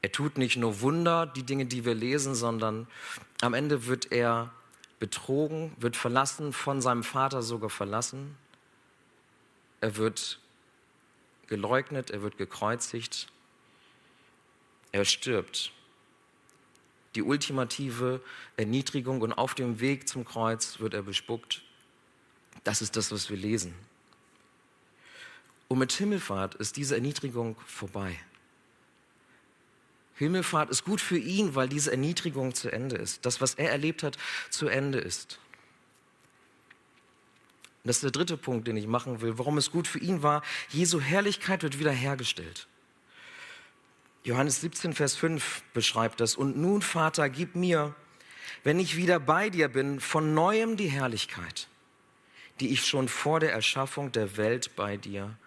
Er 0.03 0.11
tut 0.11 0.39
nicht 0.39 0.57
nur 0.57 0.81
Wunder, 0.81 1.27
die 1.27 1.43
Dinge, 1.43 1.67
die 1.67 1.85
wir 1.85 1.95
lesen, 1.95 2.35
sondern 2.35 2.87
am 3.41 3.55
Ende 3.55 3.87
wird 3.87 4.13
er 4.13 4.53
betrogen, 4.99 5.73
wird 5.79 5.97
verlassen, 5.97 6.53
von 6.53 6.81
seinem 6.81 7.05
Vater 7.05 7.43
sogar 7.43 7.71
verlassen. 7.71 8.37
Er 9.81 9.97
wird 9.97 10.41
geleugnet, 11.47 12.11
er 12.11 12.23
wird 12.23 12.39
gekreuzigt, 12.39 13.29
er 14.93 15.05
stirbt 15.05 15.73
die 17.17 17.23
ultimative 17.23 18.21
Erniedrigung 18.57 19.23
und 19.23 19.33
auf 19.33 19.55
dem 19.55 19.81
Weg 19.81 20.09
zum 20.09 20.25
Kreuz 20.25 20.79
wird 20.79 20.95
er 20.95 21.03
bespuckt. 21.03 21.63
Das 22.63 22.83
ist 22.83 22.97
das, 22.97 23.11
was 23.11 23.31
wir 23.31 23.37
lesen. 23.37 23.75
Und 25.69 25.79
mit 25.79 25.93
Himmelfahrt 25.93 26.55
ist 26.57 26.77
diese 26.77 26.95
Erniedrigung 26.95 27.57
vorbei. 27.67 28.19
Himmelfahrt 30.17 30.71
ist 30.71 30.85
gut 30.85 31.01
für 31.01 31.19
ihn, 31.19 31.55
weil 31.55 31.69
diese 31.69 31.91
Erniedrigung 31.91 32.55
zu 32.55 32.71
Ende 32.73 32.97
ist. 32.97 33.27
Das, 33.27 33.41
was 33.41 33.55
er 33.55 33.71
erlebt 33.71 34.03
hat, 34.03 34.17
zu 34.51 34.69
Ende 34.69 34.99
ist. 34.99 35.39
Und 37.83 37.89
das 37.89 37.97
ist 37.97 38.05
der 38.05 38.11
dritte 38.13 38.37
Punkt, 38.37 38.67
den 38.69 38.77
ich 38.77 38.87
machen 38.87 39.21
will, 39.21 39.39
warum 39.39 39.59
es 39.59 39.71
gut 39.71 39.87
für 39.87 39.99
ihn 39.99 40.23
war. 40.23 40.43
Jesu 40.71 41.01
Herrlichkeit 41.01 41.63
wird 41.63 41.79
wiederhergestellt. 41.79 42.67
Johannes 44.27 44.61
17, 44.61 44.93
Vers 44.93 45.15
5 45.15 45.63
beschreibt 45.73 46.19
das. 46.19 46.35
Und 46.35 46.57
nun, 46.57 46.83
Vater, 46.83 47.31
gib 47.31 47.55
mir, 47.55 47.95
wenn 48.65 48.81
ich 48.81 48.97
wieder 48.97 49.21
bei 49.21 49.51
dir 49.51 49.69
bin, 49.69 50.01
von 50.01 50.35
neuem 50.35 50.77
die 50.77 50.89
Herrlichkeit, 50.89 51.69
die 52.59 52.71
ich 52.71 52.85
schon 52.85 53.07
vor 53.07 53.39
der 53.39 53.53
Erschaffung 53.53 54.11
der 54.11 54.37
Welt 54.37 54.75
bei 54.75 54.97
dir 54.97 55.39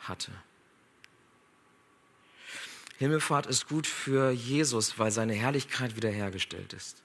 hatte. 0.00 0.30
Himmelfahrt 2.98 3.46
ist 3.46 3.66
gut 3.66 3.86
für 3.86 4.30
Jesus, 4.30 4.98
weil 4.98 5.10
seine 5.10 5.32
Herrlichkeit 5.32 5.96
wiederhergestellt 5.96 6.74
ist. 6.74 7.02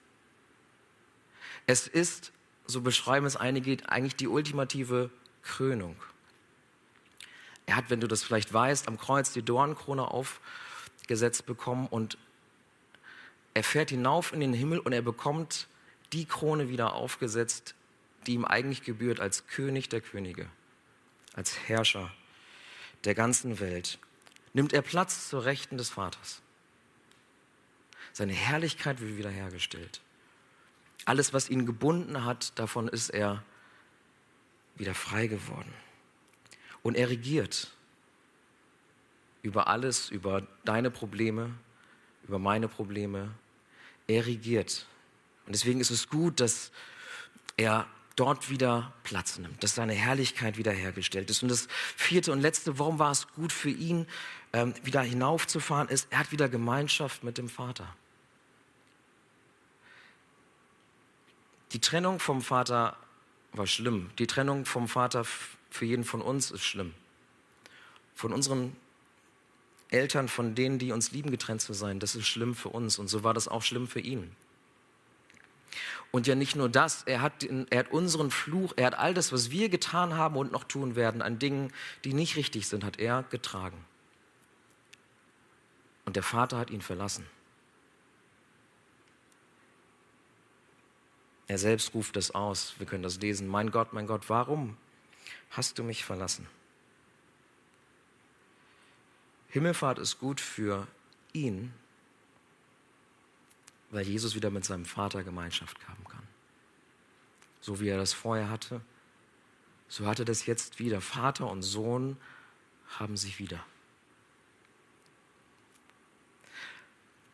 Es 1.67 1.87
ist, 1.87 2.33
so 2.65 2.81
beschreiben 2.81 3.25
es 3.25 3.37
einige, 3.37 3.77
eigentlich 3.87 4.17
die 4.17 4.27
ultimative 4.27 5.09
Krönung. 5.41 5.95
Er 7.65 7.77
hat, 7.77 7.89
wenn 7.89 8.01
du 8.01 8.09
das 8.09 8.23
vielleicht 8.23 8.51
weißt, 8.51 8.89
am 8.89 8.97
Kreuz 8.97 9.31
die 9.31 9.41
Dornkrone 9.41 10.05
auf 10.11 10.41
gesetzt 11.07 11.45
bekommen 11.45 11.87
und 11.87 12.17
er 13.53 13.63
fährt 13.63 13.91
hinauf 13.91 14.33
in 14.33 14.39
den 14.39 14.53
Himmel 14.53 14.79
und 14.79 14.93
er 14.93 15.01
bekommt 15.01 15.67
die 16.11 16.25
Krone 16.25 16.69
wieder 16.69 16.93
aufgesetzt, 16.93 17.75
die 18.25 18.33
ihm 18.33 18.45
eigentlich 18.45 18.83
gebührt 18.83 19.19
als 19.19 19.47
König 19.47 19.89
der 19.89 20.01
Könige, 20.01 20.47
als 21.33 21.57
Herrscher 21.67 22.11
der 23.03 23.15
ganzen 23.15 23.59
Welt. 23.59 23.99
Nimmt 24.53 24.73
er 24.73 24.81
Platz 24.81 25.29
zur 25.29 25.45
Rechten 25.45 25.77
des 25.77 25.89
Vaters. 25.89 26.41
Seine 28.11 28.33
Herrlichkeit 28.33 29.01
wird 29.01 29.17
wiederhergestellt. 29.17 30.01
Alles, 31.05 31.33
was 31.33 31.49
ihn 31.49 31.65
gebunden 31.65 32.23
hat, 32.23 32.57
davon 32.57 32.87
ist 32.87 33.09
er 33.09 33.43
wieder 34.75 34.93
frei 34.93 35.27
geworden. 35.27 35.73
Und 36.81 36.95
er 36.95 37.09
regiert 37.09 37.71
über 39.43 39.67
alles, 39.67 40.09
über 40.09 40.41
deine 40.65 40.89
Probleme, 40.89 41.51
über 42.27 42.39
meine 42.39 42.67
Probleme. 42.67 43.29
Er 44.07 44.25
regiert. 44.25 44.87
Und 45.45 45.53
deswegen 45.53 45.79
ist 45.79 45.91
es 45.91 46.09
gut, 46.09 46.39
dass 46.39 46.71
er 47.57 47.85
dort 48.15 48.49
wieder 48.49 48.93
Platz 49.03 49.37
nimmt, 49.37 49.61
dass 49.63 49.75
seine 49.75 49.93
Herrlichkeit 49.93 50.57
wiederhergestellt 50.57 51.29
ist. 51.29 51.43
Und 51.43 51.49
das 51.49 51.67
vierte 51.95 52.31
und 52.31 52.41
letzte, 52.41 52.79
warum 52.79 52.99
war 52.99 53.11
es 53.11 53.27
gut 53.29 53.51
für 53.51 53.69
ihn, 53.69 54.07
ähm, 54.53 54.73
wieder 54.83 55.01
hinaufzufahren, 55.01 55.89
ist, 55.89 56.07
er 56.09 56.19
hat 56.19 56.31
wieder 56.31 56.47
Gemeinschaft 56.47 57.23
mit 57.23 57.37
dem 57.37 57.49
Vater. 57.49 57.87
Die 61.73 61.79
Trennung 61.79 62.19
vom 62.19 62.41
Vater 62.41 62.95
war 63.51 63.67
schlimm. 63.67 64.11
Die 64.19 64.27
Trennung 64.27 64.65
vom 64.65 64.87
Vater 64.87 65.25
für 65.25 65.85
jeden 65.85 66.03
von 66.03 66.21
uns 66.21 66.51
ist 66.51 66.63
schlimm. 66.63 66.93
Von 68.13 68.31
unseren 68.31 68.75
Eltern, 69.93 70.27
von 70.27 70.55
denen, 70.55 70.79
die 70.79 70.91
uns 70.91 71.11
lieben, 71.11 71.31
getrennt 71.31 71.61
zu 71.61 71.73
sein, 71.73 71.99
das 71.99 72.15
ist 72.15 72.27
schlimm 72.27 72.55
für 72.55 72.69
uns. 72.69 72.99
Und 72.99 73.07
so 73.07 73.23
war 73.23 73.33
das 73.33 73.47
auch 73.47 73.61
schlimm 73.61 73.87
für 73.87 73.99
ihn. 73.99 74.35
Und 76.11 76.27
ja 76.27 76.35
nicht 76.35 76.55
nur 76.55 76.69
das, 76.69 77.03
er 77.03 77.21
hat, 77.21 77.43
er 77.43 77.79
hat 77.79 77.91
unseren 77.91 78.29
Fluch, 78.29 78.73
er 78.75 78.87
hat 78.87 78.97
all 78.97 79.13
das, 79.13 79.31
was 79.31 79.49
wir 79.49 79.69
getan 79.69 80.15
haben 80.15 80.35
und 80.35 80.51
noch 80.51 80.63
tun 80.63 80.95
werden, 80.95 81.21
an 81.21 81.39
Dingen, 81.39 81.71
die 82.03 82.13
nicht 82.13 82.35
richtig 82.35 82.67
sind, 82.67 82.83
hat 82.83 82.99
er 82.99 83.23
getragen. 83.23 83.83
Und 86.05 86.15
der 86.15 86.23
Vater 86.23 86.57
hat 86.57 86.69
ihn 86.69 86.81
verlassen. 86.81 87.25
Er 91.47 91.57
selbst 91.57 91.93
ruft 91.93 92.17
es 92.17 92.31
aus. 92.31 92.75
Wir 92.77 92.85
können 92.85 93.03
das 93.03 93.19
lesen. 93.19 93.47
Mein 93.47 93.71
Gott, 93.71 93.93
mein 93.93 94.07
Gott, 94.07 94.29
warum 94.29 94.77
hast 95.51 95.77
du 95.77 95.83
mich 95.83 96.05
verlassen? 96.05 96.47
Himmelfahrt 99.53 99.99
ist 99.99 100.17
gut 100.19 100.41
für 100.41 100.87
ihn, 101.31 101.71
weil 103.91 104.03
Jesus 104.03 104.33
wieder 104.33 104.49
mit 104.49 104.65
seinem 104.65 104.83
Vater 104.83 105.23
Gemeinschaft 105.23 105.77
haben 105.87 106.03
kann. 106.05 106.27
So 107.61 107.79
wie 107.79 107.87
er 107.87 107.97
das 107.97 108.13
vorher 108.13 108.49
hatte, 108.49 108.81
so 109.87 110.07
hat 110.07 110.17
er 110.17 110.25
das 110.25 110.47
jetzt 110.47 110.79
wieder. 110.79 111.01
Vater 111.01 111.51
und 111.51 111.61
Sohn 111.61 112.17
haben 112.97 113.15
sich 113.15 113.37
wieder. 113.37 113.63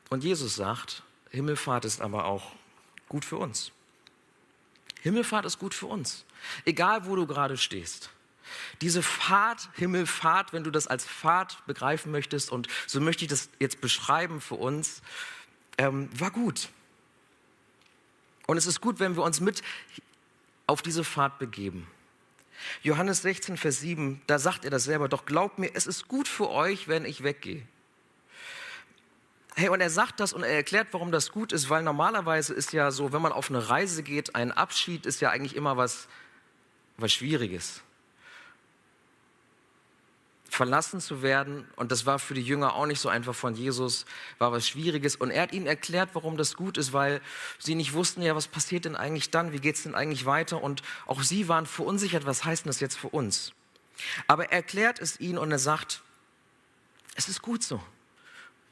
Und 0.09 0.25
Jesus 0.25 0.57
sagt, 0.57 1.03
Himmelfahrt 1.29 1.85
ist 1.85 2.01
aber 2.01 2.25
auch 2.25 2.51
gut 3.07 3.23
für 3.23 3.37
uns. 3.37 3.71
Himmelfahrt 4.99 5.45
ist 5.45 5.57
gut 5.57 5.73
für 5.73 5.85
uns. 5.85 6.25
Egal, 6.65 7.05
wo 7.05 7.15
du 7.15 7.25
gerade 7.25 7.55
stehst. 7.55 8.09
Diese 8.81 9.03
Fahrt, 9.03 9.69
Himmelfahrt, 9.75 10.53
wenn 10.53 10.63
du 10.63 10.71
das 10.71 10.87
als 10.87 11.05
Fahrt 11.05 11.65
begreifen 11.65 12.11
möchtest, 12.11 12.51
und 12.51 12.67
so 12.87 12.99
möchte 12.99 13.25
ich 13.25 13.29
das 13.29 13.49
jetzt 13.59 13.81
beschreiben 13.81 14.41
für 14.41 14.55
uns, 14.55 15.01
ähm, 15.77 16.09
war 16.19 16.31
gut. 16.31 16.69
Und 18.47 18.57
es 18.57 18.65
ist 18.65 18.81
gut, 18.81 18.99
wenn 18.99 19.15
wir 19.15 19.23
uns 19.23 19.39
mit 19.39 19.61
auf 20.67 20.81
diese 20.81 21.03
Fahrt 21.03 21.39
begeben. 21.39 21.87
Johannes 22.81 23.21
16, 23.21 23.57
Vers 23.57 23.79
7, 23.79 24.21
da 24.27 24.39
sagt 24.39 24.65
er 24.65 24.71
das 24.71 24.83
selber, 24.83 25.07
doch 25.07 25.25
glaubt 25.25 25.59
mir, 25.59 25.71
es 25.73 25.87
ist 25.87 26.07
gut 26.07 26.27
für 26.27 26.49
euch, 26.49 26.87
wenn 26.87 27.05
ich 27.05 27.23
weggehe. 27.23 27.63
Hey, 29.55 29.69
und 29.69 29.81
er 29.81 29.89
sagt 29.89 30.19
das 30.19 30.31
und 30.31 30.43
er 30.43 30.49
erklärt, 30.49 30.87
warum 30.91 31.11
das 31.11 31.31
gut 31.31 31.51
ist, 31.51 31.69
weil 31.69 31.83
normalerweise 31.83 32.53
ist 32.53 32.71
ja 32.71 32.91
so, 32.91 33.11
wenn 33.11 33.21
man 33.21 33.31
auf 33.31 33.49
eine 33.49 33.69
Reise 33.69 34.03
geht, 34.03 34.35
ein 34.35 34.51
Abschied 34.51 35.05
ist 35.05 35.21
ja 35.21 35.31
eigentlich 35.31 35.55
immer 35.55 35.75
was, 35.75 36.07
was 36.97 37.11
Schwieriges. 37.11 37.81
Verlassen 40.59 40.99
zu 40.99 41.21
werden, 41.21 41.65
und 41.77 41.89
das 41.89 42.05
war 42.05 42.19
für 42.19 42.33
die 42.33 42.41
Jünger 42.41 42.75
auch 42.75 42.85
nicht 42.85 42.99
so 42.99 43.07
einfach 43.07 43.33
von 43.33 43.55
Jesus, 43.55 44.03
war 44.39 44.51
was 44.51 44.67
Schwieriges. 44.67 45.15
Und 45.15 45.31
er 45.31 45.43
hat 45.43 45.53
ihnen 45.53 45.67
erklärt, 45.67 46.09
warum 46.11 46.35
das 46.35 46.57
gut 46.57 46.77
ist, 46.77 46.91
weil 46.91 47.21
sie 47.59 47.75
nicht 47.75 47.93
wussten, 47.93 48.21
ja, 48.21 48.35
was 48.35 48.49
passiert 48.49 48.83
denn 48.83 48.97
eigentlich 48.97 49.31
dann, 49.31 49.53
wie 49.53 49.61
geht 49.61 49.77
es 49.77 49.83
denn 49.83 49.95
eigentlich 49.95 50.25
weiter? 50.25 50.61
Und 50.61 50.81
auch 51.05 51.23
sie 51.23 51.47
waren 51.47 51.65
verunsichert, 51.65 52.25
was 52.25 52.43
heißt 52.43 52.65
denn 52.65 52.71
das 52.71 52.81
jetzt 52.81 52.97
für 52.97 53.07
uns? 53.07 53.53
Aber 54.27 54.51
er 54.51 54.57
erklärt 54.57 54.99
es 54.99 55.17
ihnen 55.21 55.37
und 55.37 55.49
er 55.49 55.59
sagt, 55.59 56.01
es 57.15 57.29
ist 57.29 57.41
gut 57.41 57.63
so. 57.63 57.81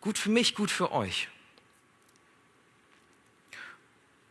Gut 0.01 0.17
für 0.17 0.29
mich, 0.29 0.55
gut 0.55 0.71
für 0.71 0.91
euch. 0.91 1.29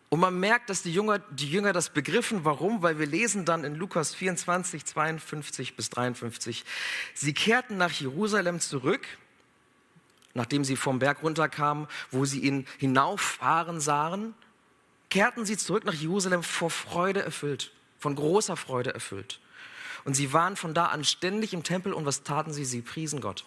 Und 0.08 0.20
man 0.20 0.38
merkt, 0.38 0.70
dass 0.70 0.82
die 0.82 0.92
Jünger, 0.92 1.18
die 1.18 1.50
Jünger 1.50 1.72
das 1.72 1.90
begriffen. 1.90 2.44
Warum? 2.44 2.82
Weil 2.82 2.98
wir 2.98 3.06
lesen 3.06 3.44
dann 3.44 3.64
in 3.64 3.74
Lukas 3.74 4.14
24, 4.14 4.84
52 4.84 5.74
bis 5.74 5.90
53. 5.90 6.64
Sie 7.14 7.34
kehrten 7.34 7.76
nach 7.76 7.90
Jerusalem 7.90 8.60
zurück, 8.60 9.06
nachdem 10.34 10.64
sie 10.64 10.76
vom 10.76 11.00
Berg 11.00 11.22
runterkamen, 11.22 11.88
wo 12.10 12.24
sie 12.24 12.40
ihn 12.40 12.66
hinauffahren 12.78 13.80
sahen. 13.80 14.34
Kehrten 15.10 15.44
sie 15.44 15.56
zurück 15.56 15.84
nach 15.84 15.94
Jerusalem 15.94 16.42
vor 16.42 16.70
Freude 16.70 17.22
erfüllt, 17.22 17.72
von 17.98 18.14
großer 18.14 18.56
Freude 18.56 18.94
erfüllt. 18.94 19.40
Und 20.04 20.14
sie 20.14 20.32
waren 20.32 20.54
von 20.54 20.72
da 20.72 20.86
an 20.86 21.04
ständig 21.04 21.52
im 21.52 21.64
Tempel 21.64 21.92
und 21.92 22.06
was 22.06 22.22
taten 22.22 22.52
sie? 22.52 22.64
Sie 22.64 22.80
priesen 22.80 23.20
Gott. 23.20 23.44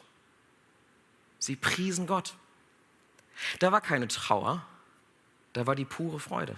Sie 1.37 1.55
priesen 1.55 2.05
Gott. 2.05 2.33
Da 3.59 3.71
war 3.71 3.79
keine 3.79 4.09
Trauer, 4.09 4.65
da 5.53 5.67
war 5.67 5.75
die 5.75 5.85
pure 5.85 6.19
Freude. 6.19 6.55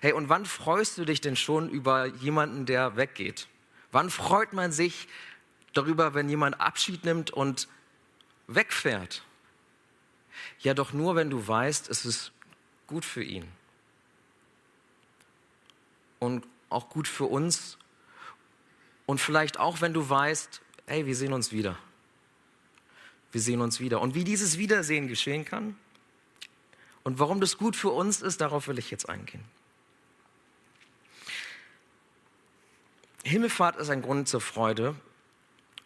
Hey, 0.00 0.12
und 0.12 0.28
wann 0.28 0.46
freust 0.46 0.98
du 0.98 1.04
dich 1.04 1.20
denn 1.20 1.36
schon 1.36 1.70
über 1.70 2.06
jemanden, 2.06 2.66
der 2.66 2.96
weggeht? 2.96 3.48
Wann 3.90 4.10
freut 4.10 4.52
man 4.52 4.70
sich 4.70 5.08
darüber, 5.72 6.14
wenn 6.14 6.28
jemand 6.28 6.60
Abschied 6.60 7.04
nimmt 7.04 7.30
und 7.30 7.68
wegfährt? 8.46 9.24
Ja, 10.60 10.74
doch 10.74 10.92
nur, 10.92 11.16
wenn 11.16 11.30
du 11.30 11.46
weißt, 11.46 11.90
es 11.90 12.04
ist 12.04 12.32
gut 12.86 13.04
für 13.04 13.22
ihn. 13.22 13.48
Und 16.20 16.46
auch 16.68 16.88
gut 16.88 17.08
für 17.08 17.24
uns. 17.24 17.78
Und 19.06 19.20
vielleicht 19.20 19.58
auch, 19.58 19.80
wenn 19.80 19.94
du 19.94 20.08
weißt, 20.08 20.60
hey, 20.86 21.06
wir 21.06 21.16
sehen 21.16 21.32
uns 21.32 21.50
wieder 21.50 21.76
wir 23.32 23.40
sehen 23.40 23.60
uns 23.60 23.80
wieder. 23.80 24.00
Und 24.00 24.14
wie 24.14 24.24
dieses 24.24 24.58
Wiedersehen 24.58 25.08
geschehen 25.08 25.44
kann 25.44 25.76
und 27.08 27.18
warum 27.18 27.40
das 27.40 27.56
gut 27.56 27.74
für 27.74 27.88
uns 27.88 28.20
ist, 28.20 28.42
darauf 28.42 28.68
will 28.68 28.78
ich 28.78 28.90
jetzt 28.90 29.08
eingehen. 29.08 29.42
Himmelfahrt 33.24 33.76
ist 33.76 33.88
ein 33.88 34.02
Grund 34.02 34.28
zur 34.28 34.42
Freude, 34.42 34.94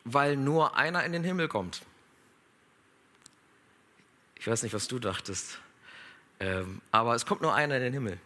weil 0.02 0.36
nur 0.36 0.76
einer 0.76 1.04
in 1.04 1.12
den 1.12 1.22
Himmel 1.22 1.46
kommt. 1.46 1.82
Ich 4.34 4.48
weiß 4.48 4.64
nicht, 4.64 4.74
was 4.74 4.88
du 4.88 4.98
dachtest, 4.98 5.60
ähm, 6.40 6.82
aber 6.90 7.14
es 7.14 7.24
kommt 7.24 7.40
nur 7.40 7.54
einer 7.54 7.76
in 7.76 7.82
den 7.82 7.92
Himmel. 7.92 8.18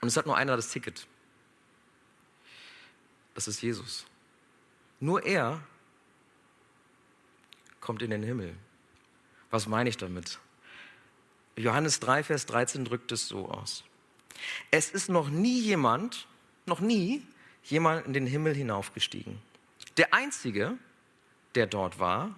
Und 0.00 0.08
es 0.08 0.16
hat 0.16 0.24
nur 0.24 0.38
einer 0.38 0.56
das 0.56 0.70
Ticket. 0.70 1.06
Das 3.34 3.46
ist 3.46 3.60
Jesus. 3.60 4.06
Nur 4.98 5.26
er 5.26 5.60
kommt 7.86 8.02
in 8.02 8.10
den 8.10 8.24
Himmel. 8.24 8.52
Was 9.52 9.68
meine 9.68 9.88
ich 9.88 9.96
damit? 9.96 10.40
Johannes 11.56 12.00
3, 12.00 12.24
Vers 12.24 12.44
13 12.46 12.84
drückt 12.84 13.12
es 13.12 13.28
so 13.28 13.48
aus. 13.48 13.84
Es 14.72 14.90
ist 14.90 15.08
noch 15.08 15.28
nie 15.28 15.60
jemand, 15.60 16.26
noch 16.66 16.80
nie 16.80 17.24
jemand 17.62 18.04
in 18.04 18.12
den 18.12 18.26
Himmel 18.26 18.56
hinaufgestiegen. 18.56 19.40
Der 19.98 20.12
Einzige, 20.12 20.76
der 21.54 21.68
dort 21.68 22.00
war, 22.00 22.36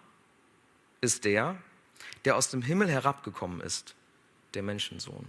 ist 1.00 1.24
der, 1.24 1.56
der 2.26 2.36
aus 2.36 2.50
dem 2.50 2.60
Himmel 2.60 2.90
herabgekommen 2.90 3.62
ist, 3.62 3.94
der 4.52 4.62
Menschensohn. 4.62 5.26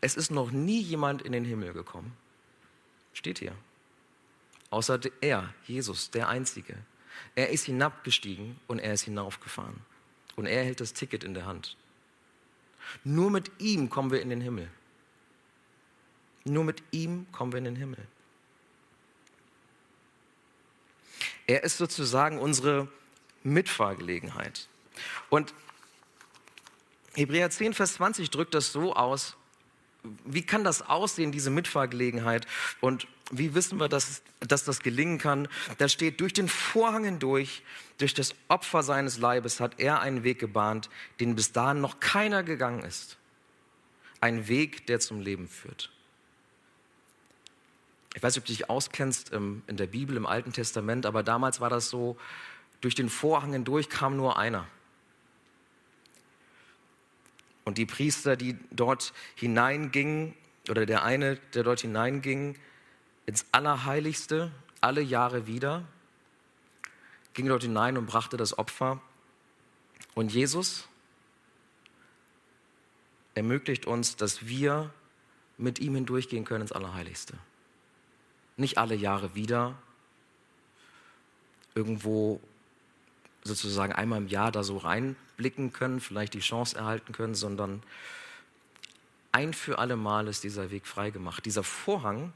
Es 0.00 0.16
ist 0.16 0.30
noch 0.30 0.50
nie 0.52 0.80
jemand 0.80 1.20
in 1.20 1.32
den 1.32 1.44
Himmel 1.44 1.74
gekommen. 1.74 2.16
Steht 3.12 3.40
hier. 3.40 3.54
Außer 4.70 4.98
er, 5.20 5.52
Jesus, 5.66 6.10
der 6.10 6.28
Einzige. 6.28 6.78
Er 7.34 7.50
ist 7.50 7.64
hinabgestiegen 7.64 8.58
und 8.66 8.78
er 8.78 8.92
ist 8.92 9.02
hinaufgefahren. 9.02 9.80
Und 10.36 10.46
er 10.46 10.64
hält 10.64 10.80
das 10.80 10.92
Ticket 10.92 11.24
in 11.24 11.34
der 11.34 11.46
Hand. 11.46 11.76
Nur 13.04 13.30
mit 13.30 13.50
ihm 13.58 13.90
kommen 13.90 14.10
wir 14.10 14.20
in 14.20 14.30
den 14.30 14.40
Himmel. 14.40 14.68
Nur 16.44 16.64
mit 16.64 16.82
ihm 16.90 17.26
kommen 17.32 17.52
wir 17.52 17.58
in 17.58 17.64
den 17.64 17.76
Himmel. 17.76 18.06
Er 21.46 21.64
ist 21.64 21.78
sozusagen 21.78 22.38
unsere 22.38 22.88
Mitfahrgelegenheit. 23.42 24.68
Und 25.28 25.54
Hebräer 27.14 27.50
10, 27.50 27.74
Vers 27.74 27.94
20 27.94 28.30
drückt 28.30 28.54
das 28.54 28.72
so 28.72 28.94
aus, 28.94 29.36
wie 30.24 30.42
kann 30.42 30.64
das 30.64 30.82
aussehen, 30.82 31.32
diese 31.32 31.50
Mitfahrgelegenheit? 31.50 32.46
Und 32.80 33.06
wie 33.30 33.54
wissen 33.54 33.78
wir, 33.78 33.88
dass, 33.88 34.22
dass 34.40 34.64
das 34.64 34.80
gelingen 34.80 35.18
kann? 35.18 35.48
Da 35.78 35.88
steht, 35.88 36.20
durch 36.20 36.32
den 36.32 36.48
Vorhang 36.48 37.04
hindurch, 37.04 37.62
durch 37.98 38.14
das 38.14 38.34
Opfer 38.48 38.82
seines 38.82 39.18
Leibes 39.18 39.60
hat 39.60 39.78
er 39.78 40.00
einen 40.00 40.24
Weg 40.24 40.38
gebahnt, 40.38 40.90
den 41.20 41.36
bis 41.36 41.52
dahin 41.52 41.80
noch 41.80 42.00
keiner 42.00 42.42
gegangen 42.42 42.82
ist. 42.82 43.16
Ein 44.20 44.48
Weg, 44.48 44.86
der 44.86 45.00
zum 45.00 45.20
Leben 45.20 45.48
führt. 45.48 45.90
Ich 48.14 48.22
weiß 48.22 48.34
nicht, 48.34 48.42
ob 48.42 48.46
du 48.46 48.52
dich 48.52 48.68
auskennst 48.68 49.32
in 49.32 49.62
der 49.68 49.86
Bibel, 49.86 50.16
im 50.16 50.26
Alten 50.26 50.52
Testament, 50.52 51.06
aber 51.06 51.22
damals 51.22 51.60
war 51.60 51.70
das 51.70 51.88
so, 51.88 52.18
durch 52.80 52.94
den 52.94 53.08
Vorhang 53.08 53.52
hindurch 53.52 53.88
kam 53.88 54.16
nur 54.16 54.36
einer. 54.36 54.66
Und 57.64 57.78
die 57.78 57.86
Priester, 57.86 58.36
die 58.36 58.58
dort 58.70 59.12
hineingingen, 59.34 60.34
oder 60.68 60.86
der 60.86 61.04
eine, 61.04 61.36
der 61.54 61.64
dort 61.64 61.80
hineinging, 61.80 62.56
ins 63.26 63.46
Allerheiligste, 63.52 64.50
alle 64.80 65.00
Jahre 65.00 65.46
wieder, 65.46 65.84
ging 67.34 67.46
dort 67.46 67.62
hinein 67.62 67.96
und 67.96 68.06
brachte 68.06 68.36
das 68.36 68.58
Opfer. 68.58 69.00
Und 70.14 70.32
Jesus 70.32 70.88
ermöglicht 73.34 73.86
uns, 73.86 74.16
dass 74.16 74.46
wir 74.46 74.92
mit 75.56 75.78
ihm 75.78 75.94
hindurchgehen 75.94 76.44
können 76.44 76.62
ins 76.62 76.72
Allerheiligste. 76.72 77.34
Nicht 78.56 78.78
alle 78.78 78.94
Jahre 78.94 79.34
wieder, 79.34 79.76
irgendwo 81.74 82.40
sozusagen 83.44 83.92
einmal 83.92 84.18
im 84.18 84.28
Jahr 84.28 84.52
da 84.52 84.62
so 84.62 84.78
reinblicken 85.32 85.72
können, 85.72 86.00
vielleicht 86.00 86.34
die 86.34 86.40
Chance 86.40 86.76
erhalten 86.76 87.12
können, 87.12 87.34
sondern 87.34 87.82
ein 89.32 89.54
für 89.54 89.78
alle 89.78 89.96
Mal 89.96 90.28
ist 90.28 90.44
dieser 90.44 90.70
Weg 90.70 90.86
freigemacht. 90.86 91.44
Dieser 91.46 91.64
Vorhang, 91.64 92.32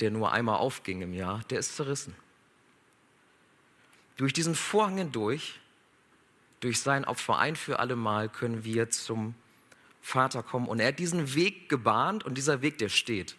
der 0.00 0.10
nur 0.10 0.32
einmal 0.32 0.58
aufging 0.58 1.02
im 1.02 1.14
Jahr, 1.14 1.42
der 1.50 1.58
ist 1.58 1.76
zerrissen. 1.76 2.14
Durch 4.16 4.32
diesen 4.32 4.54
Vorhang 4.54 4.98
hindurch, 4.98 5.60
durch 6.60 6.80
sein 6.80 7.04
Opfer 7.04 7.38
ein 7.38 7.56
für 7.56 7.78
alle 7.78 7.96
Mal 7.96 8.28
können 8.28 8.64
wir 8.64 8.90
zum 8.90 9.34
Vater 10.02 10.42
kommen. 10.42 10.68
Und 10.68 10.80
er 10.80 10.88
hat 10.88 10.98
diesen 10.98 11.34
Weg 11.34 11.68
gebahnt 11.68 12.24
und 12.24 12.34
dieser 12.34 12.62
Weg, 12.62 12.78
der 12.78 12.90
steht. 12.90 13.36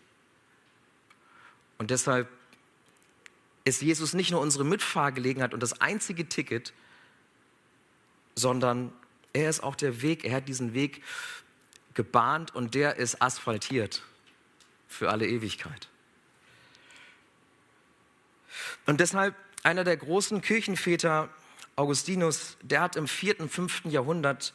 Und 1.77 1.92
deshalb 1.92 2.27
ist 3.63 3.82
Jesus 3.82 4.13
nicht 4.13 4.32
nur 4.32 4.42
unsere 4.42 4.63
Mitfahrgelegenheit 4.63 5.54
und 5.54 5.62
das 5.62 5.82
einzige 5.82 6.27
Ticket, 6.27 6.74
sondern 8.36 8.92
er 9.34 9.50
ist 9.50 9.63
auch 9.63 9.75
der 9.75 10.01
Weg, 10.01 10.24
er 10.24 10.36
hat 10.36 10.48
diesen 10.48 10.74
Weg 10.74 11.04
gebahnt 11.94 12.54
und 12.54 12.75
der 12.75 12.98
ist 12.98 13.22
asphaltiert 13.22 14.04
für 14.88 15.10
alle 15.10 15.27
Ewigkeit. 15.27 15.88
Und 18.86 19.00
deshalb 19.00 19.36
einer 19.63 19.84
der 19.84 19.98
großen 19.98 20.42
Kirchenväter, 20.42 21.30
Augustinus, 21.75 22.58
der 22.62 22.82
hat 22.82 22.96
im 22.96 23.08
vierten, 23.08 23.50
fünften 23.50 23.89
Jahrhundert, 23.89 24.54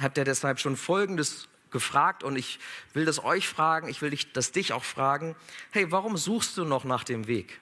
hat 0.00 0.16
der 0.16 0.24
deshalb 0.24 0.60
schon 0.60 0.76
Folgendes 0.76 1.48
gefragt 1.70 2.24
und 2.24 2.36
ich 2.36 2.58
will 2.92 3.04
das 3.04 3.22
euch 3.22 3.48
fragen, 3.48 3.88
ich 3.88 4.02
will 4.02 4.16
das 4.32 4.52
dich 4.52 4.72
auch 4.72 4.84
fragen, 4.84 5.36
hey, 5.70 5.90
warum 5.92 6.16
suchst 6.16 6.56
du 6.56 6.64
noch 6.64 6.84
nach 6.84 7.04
dem 7.04 7.26
Weg? 7.26 7.60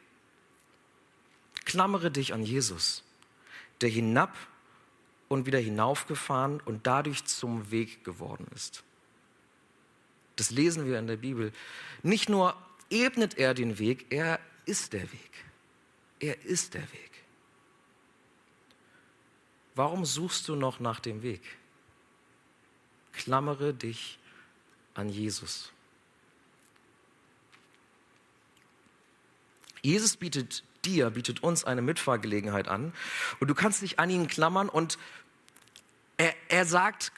Klammere 1.65 2.11
dich 2.11 2.33
an 2.33 2.43
Jesus, 2.43 3.03
der 3.81 3.89
hinab 3.89 4.35
und 5.29 5.47
wieder 5.47 5.59
hinaufgefahren 5.59 6.61
und 6.61 6.87
dadurch 6.87 7.25
zum 7.25 7.71
Weg 7.71 8.05
geworden 8.05 8.47
ist. 8.55 8.85
Das 10.37 10.51
lesen 10.51 10.87
wir 10.87 10.99
in 10.99 11.07
der 11.07 11.17
Bibel. 11.17 11.53
Nicht 12.03 12.29
nur 12.29 12.55
ebnet 12.91 13.39
er 13.39 13.55
den 13.55 13.79
Weg, 13.79 14.07
er 14.11 14.39
ist 14.67 14.93
der 14.93 15.11
Weg. 15.13 15.31
Er 16.21 16.45
ist 16.45 16.75
der 16.75 16.83
Weg. 16.83 17.11
Warum 19.75 20.05
suchst 20.05 20.49
du 20.49 20.57
noch 20.57 20.81
nach 20.81 21.01
dem 21.01 21.23
Weg? 21.23 21.43
Klammere 23.13 23.75
dich 23.75 24.19
an 24.95 25.09
Jesus. 25.09 25.73
Jesus 29.83 30.17
bietet 30.17 30.65
dir, 30.87 31.11
bietet 31.11 31.43
uns 31.43 31.65
eine 31.65 31.83
Mitfahrgelegenheit 31.83 32.69
an 32.69 32.95
und 33.41 33.49
du 33.49 33.55
kannst 33.55 33.83
dich 33.83 33.99
an 33.99 34.09
ihn 34.09 34.29
klammern 34.29 34.69
und 34.69 34.99
er, 36.17 36.35
er 36.49 36.65
sagt, 36.65 37.13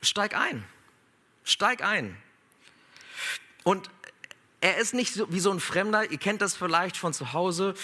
steig 0.00 0.34
ein, 0.36 0.64
steig 1.44 1.82
ein. 1.82 2.16
Und 3.64 3.90
er 4.60 4.78
ist 4.78 4.94
nicht 4.94 5.14
so, 5.14 5.30
wie 5.32 5.40
so 5.40 5.50
ein 5.50 5.60
Fremder, 5.60 6.10
ihr 6.10 6.18
kennt 6.18 6.40
das 6.40 6.56
vielleicht 6.56 6.96
von 6.96 7.12
zu 7.12 7.32
Hause, 7.32 7.74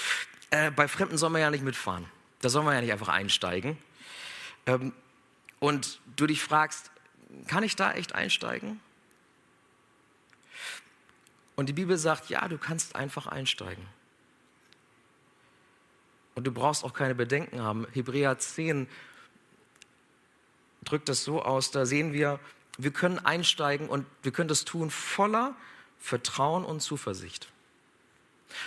äh, 0.51 0.71
bei 0.71 0.89
Fremden 0.89 1.19
soll 1.19 1.31
man 1.31 1.41
ja 1.41 1.51
nicht 1.51 1.65
mitfahren. 1.65 2.07
Da 2.41 2.49
soll 2.49 2.63
man 2.63 2.75
ja 2.75 2.81
nicht 2.81 2.93
einfach 2.93 3.09
einsteigen. 3.09 3.79
Ähm, 4.67 4.93
und 5.61 6.01
du 6.17 6.27
dich 6.27 6.43
fragst, 6.43 6.91
kann 7.47 7.63
ich 7.63 7.77
da 7.77 7.93
echt 7.93 8.15
einsteigen? 8.15 8.81
Und 11.57 11.69
die 11.69 11.73
Bibel 11.73 11.97
sagt, 11.97 12.29
ja, 12.29 12.47
du 12.49 12.59
kannst 12.59 12.97
einfach 12.97 13.27
einsteigen. 13.27 13.87
Und 16.35 16.45
du 16.45 16.53
brauchst 16.53 16.85
auch 16.85 16.93
keine 16.95 17.15
Bedenken 17.15 17.63
haben. 17.63 17.87
Hebräer 17.93 18.39
10 18.39 18.89
drückt 20.85 21.09
das 21.09 21.25
so 21.25 21.43
aus, 21.43 21.71
da 21.71 21.87
sehen 21.87 22.13
wir, 22.13 22.41
wir 22.77 22.91
können 22.91 23.19
einsteigen 23.19 23.89
und 23.89 24.07
wir 24.23 24.33
können 24.33 24.49
das 24.49 24.65
tun 24.65 24.91
voller 24.91 25.55
Vertrauen 25.99 26.65
und 26.65 26.81
Zuversicht. 26.81 27.49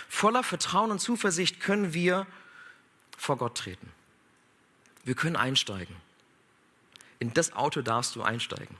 Voller 0.08 0.42
Vertrauen 0.42 0.90
und 0.90 0.98
Zuversicht 0.98 1.60
können 1.60 1.94
wir 1.94 2.26
vor 3.16 3.36
Gott 3.36 3.56
treten. 3.56 3.92
Wir 5.04 5.14
können 5.14 5.36
einsteigen. 5.36 5.96
In 7.18 7.32
das 7.34 7.52
Auto 7.52 7.82
darfst 7.82 8.16
du 8.16 8.22
einsteigen. 8.22 8.76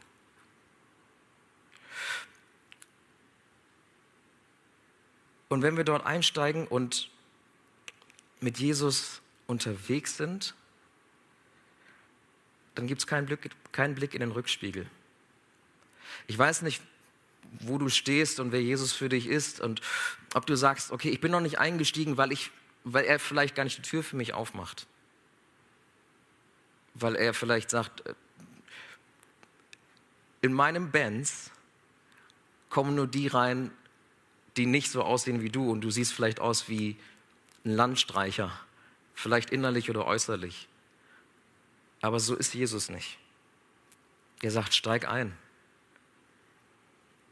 Und 5.48 5.62
wenn 5.62 5.76
wir 5.76 5.84
dort 5.84 6.04
einsteigen 6.04 6.66
und 6.66 7.10
mit 8.40 8.58
Jesus 8.58 9.20
unterwegs 9.46 10.16
sind, 10.16 10.54
dann 12.74 12.86
gibt 12.86 13.00
es 13.00 13.06
keinen 13.06 13.26
Blick, 13.26 13.50
keinen 13.72 13.94
Blick 13.94 14.14
in 14.14 14.20
den 14.20 14.30
Rückspiegel. 14.30 14.86
Ich 16.26 16.38
weiß 16.38 16.62
nicht, 16.62 16.82
wo 17.60 17.78
du 17.78 17.88
stehst 17.88 18.40
und 18.40 18.52
wer 18.52 18.62
Jesus 18.62 18.92
für 18.92 19.08
dich 19.08 19.26
ist 19.26 19.60
und 19.60 19.80
ob 20.34 20.46
du 20.46 20.56
sagst, 20.56 20.92
okay, 20.92 21.10
ich 21.10 21.20
bin 21.20 21.32
noch 21.32 21.40
nicht 21.40 21.58
eingestiegen, 21.58 22.16
weil, 22.16 22.30
ich, 22.30 22.50
weil 22.84 23.04
er 23.04 23.18
vielleicht 23.18 23.54
gar 23.54 23.64
nicht 23.64 23.78
die 23.78 23.82
Tür 23.82 24.02
für 24.02 24.16
mich 24.16 24.34
aufmacht. 24.34 24.86
Weil 26.94 27.16
er 27.16 27.34
vielleicht 27.34 27.70
sagt, 27.70 28.06
äh, 28.06 28.14
in 30.40 30.52
meinem 30.52 30.90
Benz 30.90 31.50
kommen 32.70 32.94
nur 32.94 33.06
die 33.06 33.26
rein, 33.26 33.70
die 34.56 34.66
nicht 34.66 34.90
so 34.90 35.02
aussehen 35.02 35.42
wie 35.42 35.50
du 35.50 35.70
und 35.70 35.80
du 35.80 35.90
siehst 35.90 36.12
vielleicht 36.12 36.40
aus 36.40 36.68
wie 36.68 36.96
ein 37.64 37.74
Landstreicher, 37.74 38.52
vielleicht 39.14 39.50
innerlich 39.50 39.90
oder 39.90 40.06
äußerlich. 40.06 40.68
Aber 42.00 42.20
so 42.20 42.36
ist 42.36 42.54
Jesus 42.54 42.88
nicht. 42.88 43.18
Er 44.40 44.50
sagt, 44.50 44.74
steig 44.74 45.08
ein. 45.08 45.36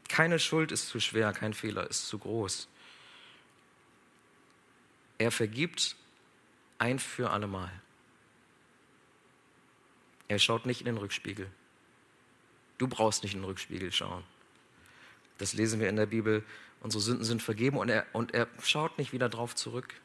Keine 0.09 0.39
Schuld 0.39 0.71
ist 0.71 0.89
zu 0.89 0.99
schwer, 0.99 1.31
kein 1.33 1.53
Fehler 1.53 1.89
ist 1.89 2.07
zu 2.07 2.17
groß. 2.17 2.67
Er 5.17 5.31
vergibt 5.31 5.95
ein 6.77 6.99
für 6.99 7.31
allemal. 7.31 7.71
Er 10.27 10.39
schaut 10.39 10.65
nicht 10.65 10.81
in 10.81 10.85
den 10.85 10.97
Rückspiegel. 10.97 11.49
Du 12.77 12.87
brauchst 12.87 13.23
nicht 13.23 13.33
in 13.33 13.41
den 13.41 13.45
Rückspiegel 13.45 13.91
schauen. 13.91 14.23
Das 15.37 15.53
lesen 15.53 15.79
wir 15.79 15.89
in 15.89 15.95
der 15.95 16.05
Bibel. 16.05 16.43
Unsere 16.81 17.01
Sünden 17.01 17.25
sind 17.25 17.41
vergeben 17.41 17.77
und 17.77 17.89
er, 17.89 18.05
und 18.13 18.33
er 18.33 18.47
schaut 18.61 18.97
nicht 18.97 19.13
wieder 19.13 19.29
drauf 19.29 19.55
zurück 19.55 19.95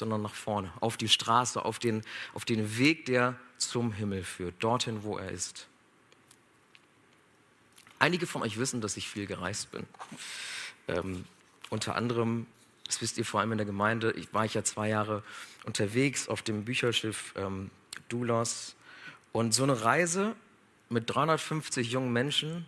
sondern 0.00 0.22
nach 0.22 0.34
vorne, 0.34 0.72
auf 0.80 0.96
die 0.96 1.08
Straße, 1.08 1.64
auf 1.64 1.78
den, 1.78 2.02
auf 2.34 2.44
den 2.44 2.76
Weg, 2.76 3.06
der 3.06 3.38
zum 3.58 3.92
Himmel 3.92 4.24
führt, 4.24 4.54
dorthin, 4.58 5.04
wo 5.04 5.16
er 5.18 5.30
ist. 5.30 5.68
Einige 8.00 8.26
von 8.26 8.42
euch 8.42 8.58
wissen, 8.58 8.80
dass 8.80 8.96
ich 8.96 9.08
viel 9.08 9.26
gereist 9.26 9.70
bin. 9.70 9.86
Ähm, 10.88 11.24
unter 11.68 11.94
anderem, 11.94 12.46
das 12.84 13.00
wisst 13.02 13.18
ihr 13.18 13.24
vor 13.24 13.40
allem 13.40 13.52
in 13.52 13.58
der 13.58 13.66
Gemeinde, 13.66 14.12
ich 14.12 14.32
war 14.32 14.44
ich 14.44 14.54
ja 14.54 14.64
zwei 14.64 14.88
Jahre 14.88 15.22
unterwegs 15.64 16.26
auf 16.26 16.42
dem 16.42 16.64
Bücherschiff 16.64 17.34
ähm, 17.36 17.70
Doulos. 18.08 18.74
Und 19.32 19.54
so 19.54 19.62
eine 19.62 19.84
Reise 19.84 20.34
mit 20.88 21.14
350 21.14 21.92
jungen 21.92 22.12
Menschen 22.12 22.66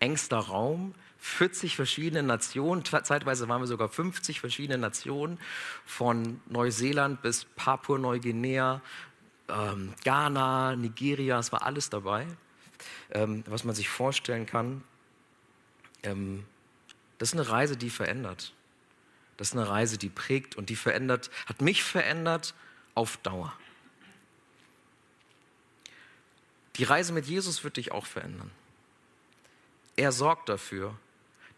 engster 0.00 0.38
Raum, 0.38 0.94
40 1.18 1.76
verschiedene 1.76 2.22
Nationen, 2.22 2.84
zeitweise 2.84 3.48
waren 3.48 3.62
wir 3.62 3.66
sogar 3.66 3.88
50 3.88 4.40
verschiedene 4.40 4.78
Nationen, 4.78 5.38
von 5.86 6.40
Neuseeland 6.46 7.22
bis 7.22 7.46
Papua-Neuguinea, 7.56 8.82
ähm, 9.48 9.94
Ghana, 10.04 10.76
Nigeria, 10.76 11.38
es 11.38 11.52
war 11.52 11.62
alles 11.62 11.90
dabei, 11.90 12.26
ähm, 13.10 13.42
was 13.46 13.64
man 13.64 13.74
sich 13.74 13.88
vorstellen 13.88 14.46
kann. 14.46 14.84
Ähm, 16.02 16.44
das 17.18 17.30
ist 17.30 17.34
eine 17.38 17.48
Reise, 17.48 17.76
die 17.76 17.90
verändert. 17.90 18.52
Das 19.36 19.48
ist 19.48 19.54
eine 19.54 19.68
Reise, 19.68 19.98
die 19.98 20.10
prägt 20.10 20.56
und 20.56 20.68
die 20.68 20.76
verändert, 20.76 21.30
hat 21.46 21.60
mich 21.60 21.82
verändert 21.82 22.54
auf 22.94 23.16
Dauer. 23.18 23.52
Die 26.76 26.84
Reise 26.84 27.12
mit 27.12 27.26
Jesus 27.26 27.64
wird 27.64 27.76
dich 27.76 27.92
auch 27.92 28.06
verändern. 28.06 28.50
Er 29.96 30.12
sorgt 30.12 30.48
dafür, 30.48 30.94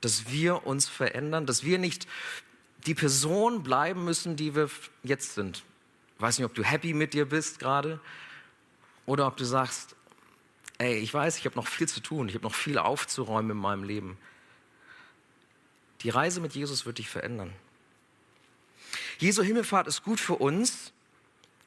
dass 0.00 0.30
wir 0.30 0.66
uns 0.66 0.88
verändern, 0.88 1.46
dass 1.46 1.64
wir 1.64 1.78
nicht 1.78 2.06
die 2.86 2.94
Person 2.94 3.62
bleiben 3.62 4.04
müssen, 4.04 4.36
die 4.36 4.54
wir 4.54 4.70
jetzt 5.02 5.34
sind. 5.34 5.64
Ich 6.16 6.22
weiß 6.22 6.38
nicht, 6.38 6.46
ob 6.46 6.54
du 6.54 6.62
happy 6.62 6.94
mit 6.94 7.14
dir 7.14 7.26
bist 7.26 7.58
gerade 7.58 8.00
oder 9.06 9.26
ob 9.26 9.36
du 9.36 9.44
sagst, 9.44 9.96
ey, 10.78 10.96
ich 10.96 11.12
weiß, 11.12 11.38
ich 11.38 11.44
habe 11.46 11.56
noch 11.56 11.66
viel 11.66 11.88
zu 11.88 12.00
tun, 12.00 12.28
ich 12.28 12.34
habe 12.34 12.44
noch 12.44 12.54
viel 12.54 12.78
aufzuräumen 12.78 13.52
in 13.52 13.56
meinem 13.56 13.84
Leben. 13.84 14.18
Die 16.02 16.10
Reise 16.10 16.40
mit 16.40 16.54
Jesus 16.54 16.86
wird 16.86 16.98
dich 16.98 17.08
verändern. 17.08 17.52
Jesu 19.18 19.42
Himmelfahrt 19.42 19.86
ist 19.86 20.02
gut 20.02 20.20
für 20.20 20.34
uns, 20.34 20.92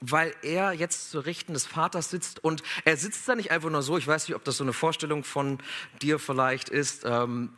weil 0.02 0.34
er 0.42 0.72
jetzt 0.72 1.12
zu 1.12 1.20
Richten 1.20 1.54
des 1.54 1.66
Vaters 1.66 2.10
sitzt 2.10 2.44
und 2.44 2.64
er 2.86 2.96
sitzt 2.96 3.28
da 3.28 3.36
nicht 3.36 3.52
einfach 3.52 3.70
nur 3.70 3.82
so, 3.82 3.98
ich 3.98 4.08
weiß 4.08 4.28
nicht, 4.28 4.36
ob 4.36 4.44
das 4.44 4.58
so 4.58 4.64
eine 4.64 4.74
Vorstellung 4.74 5.24
von 5.24 5.60
dir 6.02 6.20
vielleicht 6.20 6.70
ist, 6.70 7.04
ähm, 7.06 7.50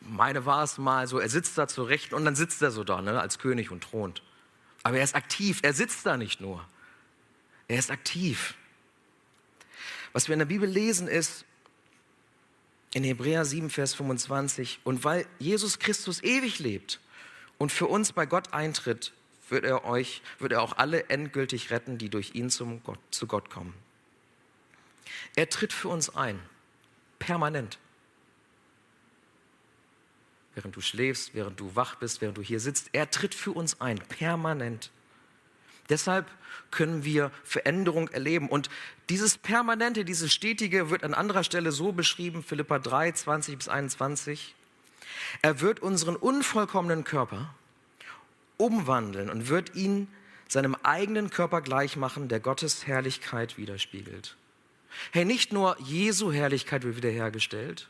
meine 0.00 0.44
war 0.44 0.64
es 0.64 0.78
mal 0.78 1.06
so, 1.06 1.18
er 1.18 1.28
sitzt 1.28 1.56
da 1.56 1.68
zu 1.68 1.82
Rechten 1.82 2.14
und 2.14 2.24
dann 2.24 2.36
sitzt 2.36 2.60
er 2.62 2.70
so 2.70 2.84
da 2.84 3.00
ne, 3.00 3.20
als 3.20 3.38
König 3.38 3.70
und 3.70 3.82
thront. 3.84 4.22
Aber 4.82 4.98
er 4.98 5.04
ist 5.04 5.14
aktiv, 5.14 5.60
er 5.62 5.72
sitzt 5.72 6.04
da 6.04 6.16
nicht 6.16 6.40
nur, 6.40 6.64
er 7.68 7.78
ist 7.78 7.90
aktiv. 7.90 8.54
Was 10.12 10.28
wir 10.28 10.34
in 10.34 10.40
der 10.40 10.46
Bibel 10.46 10.68
lesen 10.68 11.08
ist, 11.08 11.44
in 12.94 13.04
Hebräer 13.04 13.44
7, 13.44 13.70
Vers 13.70 13.94
25, 13.94 14.80
und 14.84 15.04
weil 15.04 15.26
Jesus 15.38 15.78
Christus 15.78 16.22
ewig 16.22 16.58
lebt 16.58 17.00
und 17.58 17.70
für 17.70 17.86
uns 17.86 18.12
bei 18.12 18.26
Gott 18.26 18.52
eintritt, 18.52 19.12
wird 19.50 19.64
er 19.64 19.84
euch, 19.84 20.22
wird 20.38 20.52
er 20.52 20.62
auch 20.62 20.76
alle 20.76 21.08
endgültig 21.08 21.70
retten, 21.70 21.98
die 21.98 22.08
durch 22.08 22.34
ihn 22.34 22.50
zum 22.50 22.82
Gott, 22.82 22.98
zu 23.10 23.26
Gott 23.26 23.50
kommen. 23.50 23.74
Er 25.36 25.48
tritt 25.48 25.72
für 25.72 25.88
uns 25.88 26.14
ein, 26.14 26.40
permanent. 27.18 27.78
Während 30.54 30.74
du 30.74 30.80
schläfst, 30.80 31.34
während 31.34 31.60
du 31.60 31.76
wach 31.76 31.96
bist, 31.96 32.20
während 32.20 32.36
du 32.36 32.42
hier 32.42 32.60
sitzt, 32.60 32.90
er 32.92 33.10
tritt 33.10 33.34
für 33.34 33.52
uns 33.52 33.80
ein, 33.80 33.98
permanent. 33.98 34.90
Deshalb 35.88 36.26
können 36.70 37.04
wir 37.04 37.30
Veränderung 37.44 38.08
erleben. 38.08 38.48
Und 38.48 38.68
dieses 39.08 39.38
Permanente, 39.38 40.04
dieses 40.04 40.32
Stetige 40.32 40.90
wird 40.90 41.04
an 41.04 41.14
anderer 41.14 41.44
Stelle 41.44 41.72
so 41.72 41.92
beschrieben, 41.92 42.42
Philippa 42.42 42.78
3, 42.78 43.12
20 43.12 43.56
bis 43.56 43.68
21. 43.68 44.54
Er 45.42 45.60
wird 45.60 45.80
unseren 45.80 46.16
unvollkommenen 46.16 47.04
Körper 47.04 47.54
umwandeln 48.58 49.30
und 49.30 49.48
wird 49.48 49.74
ihn 49.74 50.08
seinem 50.46 50.74
eigenen 50.82 51.30
Körper 51.30 51.62
gleich 51.62 51.96
machen, 51.96 52.28
der 52.28 52.40
Gottes 52.40 52.86
Herrlichkeit 52.86 53.56
widerspiegelt. 53.56 54.36
Hey, 55.12 55.24
nicht 55.24 55.52
nur 55.52 55.76
Jesu 55.80 56.32
Herrlichkeit 56.32 56.84
wird 56.84 56.96
wiederhergestellt, 56.96 57.88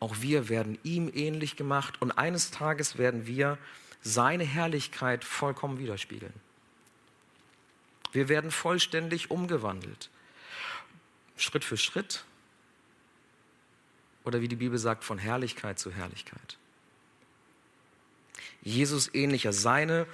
auch 0.00 0.16
wir 0.20 0.48
werden 0.48 0.78
ihm 0.82 1.10
ähnlich 1.14 1.54
gemacht 1.54 2.02
und 2.02 2.10
eines 2.12 2.50
Tages 2.50 2.98
werden 2.98 3.26
wir 3.28 3.56
seine 4.02 4.42
Herrlichkeit 4.42 5.24
vollkommen 5.24 5.78
widerspiegeln. 5.78 6.34
Wir 8.10 8.28
werden 8.28 8.50
vollständig 8.50 9.30
umgewandelt. 9.30 10.10
Schritt 11.36 11.64
für 11.64 11.76
Schritt. 11.76 12.24
Oder 14.24 14.40
wie 14.40 14.48
die 14.48 14.56
Bibel 14.56 14.76
sagt, 14.76 15.04
von 15.04 15.18
Herrlichkeit 15.18 15.78
zu 15.78 15.92
Herrlichkeit. 15.92 16.58
Jesus 18.62 19.12
ähnlicher, 19.14 19.52
seine 19.52 20.06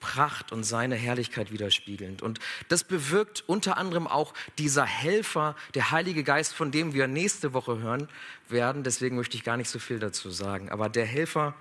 Pracht 0.00 0.52
und 0.52 0.62
seine 0.64 0.94
Herrlichkeit 0.94 1.50
widerspiegelnd. 1.50 2.22
Und 2.22 2.38
das 2.68 2.84
bewirkt 2.84 3.44
unter 3.46 3.76
anderem 3.76 4.06
auch 4.06 4.34
dieser 4.58 4.84
Helfer, 4.84 5.56
der 5.74 5.90
Heilige 5.90 6.22
Geist, 6.22 6.54
von 6.54 6.70
dem 6.70 6.94
wir 6.94 7.08
nächste 7.08 7.52
Woche 7.52 7.78
hören 7.78 8.08
werden. 8.48 8.84
Deswegen 8.84 9.16
möchte 9.16 9.36
ich 9.36 9.42
gar 9.42 9.56
nicht 9.56 9.70
so 9.70 9.78
viel 9.78 9.98
dazu 9.98 10.30
sagen. 10.30 10.70
Aber 10.70 10.88
der 10.88 11.06
Helfer, 11.06 11.54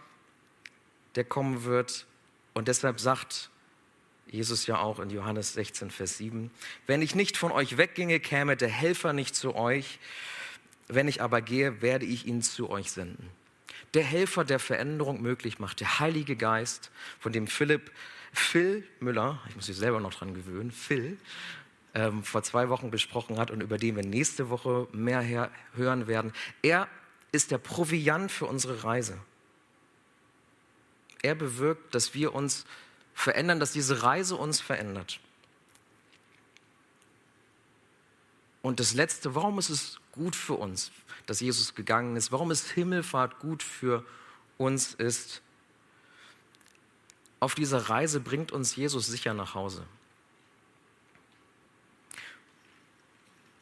der 1.16 1.24
kommen 1.24 1.64
wird, 1.64 2.06
und 2.54 2.68
deshalb 2.68 3.00
sagt 3.00 3.50
Jesus 4.28 4.68
ja 4.68 4.78
auch 4.78 5.00
in 5.00 5.10
Johannes 5.10 5.54
16, 5.54 5.92
Vers 5.92 6.18
7, 6.18 6.52
wenn 6.88 7.02
ich 7.02 7.16
nicht 7.16 7.38
von 7.38 7.52
euch 7.52 7.78
wegginge, 7.78 8.20
käme 8.20 8.56
der 8.58 8.70
Helfer 8.70 9.14
nicht 9.14 9.36
zu 9.36 9.56
euch. 9.56 10.00
Wenn 10.88 11.08
ich 11.08 11.22
aber 11.22 11.42
gehe, 11.42 11.82
werde 11.82 12.06
ich 12.06 12.28
ihn 12.28 12.42
zu 12.42 12.70
euch 12.70 12.92
senden 12.92 13.30
der 13.96 14.04
Helfer 14.04 14.44
der 14.44 14.60
Veränderung 14.60 15.22
möglich 15.22 15.60
macht, 15.60 15.80
der 15.80 16.00
Heilige 16.00 16.36
Geist, 16.36 16.92
von 17.20 17.32
dem 17.32 17.48
Philipp, 17.48 17.92
Phil 18.34 18.84
Müller, 19.00 19.42
ich 19.48 19.56
muss 19.56 19.68
mich 19.68 19.78
selber 19.78 20.00
noch 20.00 20.14
dran 20.14 20.34
gewöhnen, 20.34 20.72
Phil, 20.72 21.18
ähm, 21.94 22.24
vor 22.24 22.44
zwei 22.44 22.68
Wochen 22.70 22.92
besprochen 22.92 23.40
hat 23.40 23.52
und 23.52 23.62
über 23.62 23.78
den 23.78 23.96
wir 23.96 24.04
nächste 24.04 24.50
Woche 24.50 24.88
mehr 24.92 25.50
hören 25.74 26.08
werden. 26.08 26.34
Er 26.62 26.90
ist 27.32 27.52
der 27.52 27.58
Proviant 27.58 28.32
für 28.32 28.46
unsere 28.46 28.84
Reise. 28.84 29.18
Er 31.22 31.36
bewirkt, 31.36 31.96
dass 31.96 32.14
wir 32.14 32.36
uns 32.36 32.66
verändern, 33.14 33.60
dass 33.62 33.72
diese 33.72 34.04
Reise 34.04 34.36
uns 34.36 34.60
verändert. 34.60 35.20
Und 38.62 38.80
das 38.80 38.94
Letzte, 38.94 39.36
warum 39.36 39.58
ist 39.58 39.70
es 39.70 40.00
gut 40.12 40.36
für 40.36 40.56
uns, 40.56 40.92
dass 41.26 41.40
Jesus 41.40 41.76
gegangen 41.76 42.16
ist? 42.16 42.32
Warum 42.32 42.52
ist 42.52 42.70
Himmelfahrt 42.72 43.40
gut 43.40 43.64
für 43.64 44.06
uns 44.58 44.94
ist? 44.94 45.42
Auf 47.40 47.56
dieser 47.56 47.90
Reise 47.90 48.20
bringt 48.20 48.52
uns 48.52 48.76
Jesus 48.76 49.08
sicher 49.08 49.34
nach 49.34 49.54
Hause. 49.54 49.86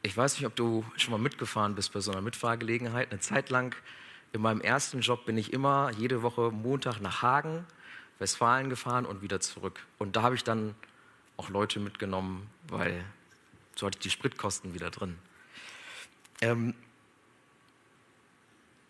Ich 0.01 0.15
weiß 0.15 0.35
nicht, 0.35 0.45
ob 0.45 0.55
du 0.55 0.85
schon 0.97 1.11
mal 1.11 1.17
mitgefahren 1.17 1.75
bist 1.75 1.93
bei 1.93 2.01
so 2.01 2.11
einer 2.11 2.21
Mitfahrgelegenheit. 2.21 3.11
Eine 3.11 3.21
Zeit 3.21 3.49
lang 3.49 3.75
in 4.33 4.41
meinem 4.41 4.61
ersten 4.61 4.99
Job 4.99 5.25
bin 5.25 5.37
ich 5.37 5.53
immer 5.53 5.91
jede 5.97 6.21
Woche 6.21 6.51
Montag 6.51 6.99
nach 6.99 7.21
Hagen, 7.21 7.65
Westfalen 8.19 8.69
gefahren 8.69 9.05
und 9.05 9.21
wieder 9.21 9.39
zurück. 9.39 9.79
Und 9.99 10.15
da 10.15 10.23
habe 10.23 10.35
ich 10.35 10.43
dann 10.43 10.75
auch 11.37 11.49
Leute 11.49 11.79
mitgenommen, 11.79 12.49
weil 12.67 13.05
so 13.75 13.87
hatte 13.87 13.97
ich 13.97 14.03
die 14.03 14.09
Spritkosten 14.09 14.73
wieder 14.73 14.91
drin. 14.91 15.17
Ähm, 16.41 16.73